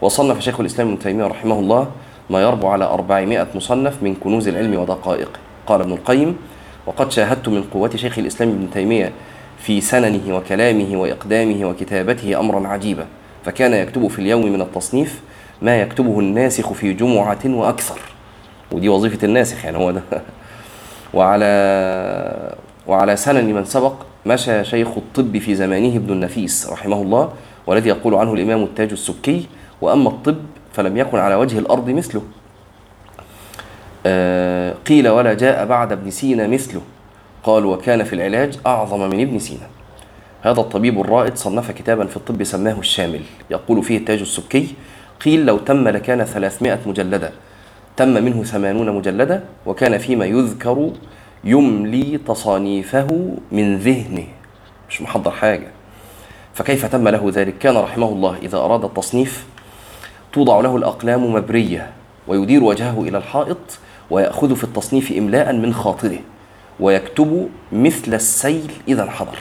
وصنف 0.01 0.39
شيخ 0.39 0.60
الإسلام 0.60 0.88
ابن 0.88 0.99
تيمية 0.99 1.27
رحمه 1.27 1.60
الله 1.60 1.91
ما 2.29 2.41
يربو 2.41 2.67
على 2.67 2.85
400 2.85 3.47
مصنف 3.55 4.03
من 4.03 4.15
كنوز 4.15 4.47
العلم 4.47 4.79
ودقائقه 4.79 5.39
قال 5.67 5.81
ابن 5.81 5.91
القيم 5.91 6.37
وقد 6.85 7.11
شاهدت 7.11 7.49
من 7.49 7.63
قوة 7.63 7.95
شيخ 7.95 8.19
الإسلام 8.19 8.49
ابن 8.49 8.71
تيمية 8.73 9.11
في 9.59 9.81
سننه 9.81 10.35
وكلامه 10.35 10.97
وإقدامه 10.97 11.65
وكتابته 11.65 12.39
أمرا 12.39 12.67
عجيبا 12.67 13.05
فكان 13.45 13.73
يكتب 13.73 14.07
في 14.07 14.19
اليوم 14.19 14.45
من 14.45 14.61
التصنيف 14.61 15.21
ما 15.61 15.81
يكتبه 15.81 16.19
الناسخ 16.19 16.73
في 16.73 16.93
جمعة 16.93 17.39
وأكثر. 17.45 17.99
ودي 18.71 18.89
وظيفة 18.89 19.25
الناسخ 19.25 19.65
يعني 19.65 19.77
هو 19.77 19.91
ده. 19.91 20.01
وعلى 21.13 22.55
وعلى 22.87 23.15
سنن 23.15 23.53
من 23.53 23.65
سبق 23.65 23.93
مشى 24.25 24.63
شيخ 24.63 24.87
الطب 24.97 25.37
في 25.37 25.55
زمانه 25.55 25.95
ابن 25.95 26.13
النفيس 26.13 26.69
رحمه 26.69 27.01
الله 27.01 27.33
والذي 27.67 27.89
يقول 27.89 28.15
عنه 28.15 28.33
الإمام 28.33 28.63
التاج 28.63 28.91
السبكي 28.91 29.45
وأما 29.81 30.09
الطب 30.09 30.37
فلم 30.77 30.97
يكن 30.97 31.17
على 31.17 31.35
وجه 31.35 31.59
الأرض 31.59 31.89
مثله. 31.89 32.21
آه، 34.05 34.73
قيل 34.87 35.07
ولا 35.07 35.33
جاء 35.33 35.65
بعد 35.65 35.91
ابن 35.91 36.11
سينا 36.11 36.47
مثله. 36.47 36.81
قال 37.43 37.65
وكان 37.65 38.03
في 38.03 38.13
العلاج 38.13 38.59
أعظم 38.65 39.09
من 39.09 39.21
ابن 39.21 39.39
سينا. 39.39 39.67
هذا 40.41 40.61
الطبيب 40.61 41.01
الرائد 41.01 41.35
صنف 41.37 41.71
كتابا 41.71 42.05
في 42.05 42.17
الطب 42.17 42.43
سماه 42.43 42.79
الشامل 42.79 43.21
يقول 43.51 43.83
فيه 43.83 43.97
التاج 43.97 44.19
السبكي 44.19 44.75
قيل 45.25 45.45
لو 45.45 45.57
تم 45.57 45.87
لكان 45.87 46.23
ثلاثمائة 46.23 46.79
مجلدة. 46.85 47.31
تم 47.97 48.09
منه 48.09 48.43
ثمانون 48.43 48.95
مجلدة 48.95 49.43
وكان 49.65 49.97
فيما 49.97 50.25
يذكر 50.25 50.91
يملي 51.43 52.17
تصانيفه 52.17 53.35
من 53.51 53.77
ذهنه. 53.77 54.27
مش 54.89 55.01
محضر 55.01 55.31
حاجة. 55.31 55.67
فكيف 56.53 56.85
تم 56.85 57.07
له 57.07 57.31
ذلك؟ 57.33 57.57
كان 57.57 57.77
رحمه 57.77 58.09
الله 58.09 58.37
إذا 58.43 58.57
أراد 58.57 58.83
التصنيف 58.83 59.57
توضع 60.33 60.59
له 60.59 60.77
الأقلام 60.77 61.33
مبرية 61.33 61.89
ويدير 62.27 62.63
وجهه 62.63 63.01
إلى 63.01 63.17
الحائط 63.17 63.57
ويأخذ 64.09 64.55
في 64.55 64.63
التصنيف 64.63 65.11
إملاء 65.11 65.53
من 65.53 65.73
خاطره 65.73 66.19
ويكتب 66.79 67.49
مثل 67.71 68.13
السيل 68.13 68.71
إذا 68.87 69.03
انحدر 69.03 69.37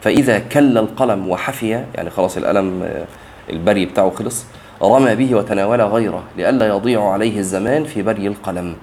فإذا 0.00 0.38
كل 0.38 0.78
القلم 0.78 1.28
وحفي 1.28 1.84
يعني 1.94 2.10
خلاص 2.10 2.36
القلم 2.36 2.82
آه، 2.82 3.04
البري 3.50 3.86
بتاعه 3.86 4.10
خلص 4.10 4.44
رمى 4.82 5.14
به 5.14 5.34
وتناول 5.34 5.80
غيره 5.80 6.22
لئلا 6.36 6.66
يضيع 6.66 7.10
عليه 7.10 7.38
الزمان 7.38 7.84
في 7.84 8.02
بري 8.02 8.26
القلم. 8.26 8.76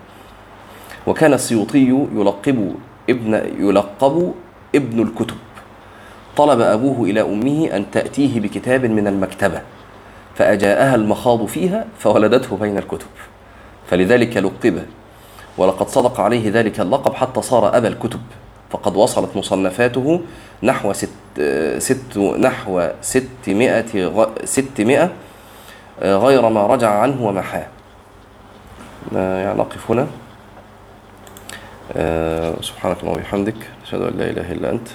وكان 1.07 1.33
السيوطي 1.33 2.07
يلقب 2.15 2.75
ابن 3.09 3.33
يلقب 3.59 4.33
ابن 4.75 5.01
الكتب. 5.01 5.35
طلب 6.37 6.61
أبوه 6.61 7.09
إلى 7.09 7.21
أمه 7.21 7.69
أن 7.75 7.91
تأتيه 7.91 8.39
بكتاب 8.39 8.85
من 8.85 9.07
المكتبة. 9.07 9.61
فأجاءها 10.35 10.95
المخاض 10.95 11.45
فيها 11.45 11.85
فولدته 11.99 12.57
بين 12.57 12.77
الكتب. 12.77 13.07
فلذلك 13.89 14.37
لقب 14.37 14.85
ولقد 15.57 15.87
صدق 15.87 16.19
عليه 16.19 16.51
ذلك 16.51 16.79
اللقب 16.79 17.13
حتى 17.13 17.41
صار 17.41 17.77
أبا 17.77 17.87
الكتب. 17.87 18.21
فقد 18.69 18.95
وصلت 18.95 19.37
مصنفاته 19.37 20.21
نحو 20.63 20.93
ست, 20.93 21.09
ست 21.77 22.17
نحو 22.17 22.89
ستمائة, 23.01 24.27
ستمائة 24.43 25.11
غير 26.01 26.49
ما 26.49 26.67
رجع 26.67 26.89
عنه 26.89 27.27
ومحاه 27.27 27.67
يعني 29.15 29.59
نقف 29.59 29.91
هنا. 29.91 30.07
سبحانك 32.61 32.97
اللهم 32.99 33.17
وبحمدك 33.17 33.55
نشهد 33.83 34.01
أن 34.01 34.17
لا 34.17 34.29
إله 34.29 34.51
إلا 34.51 34.69
أنت 34.69 34.87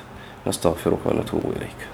نستغفرك 0.46 0.98
ونتوب 1.06 1.52
إليك. 1.56 1.80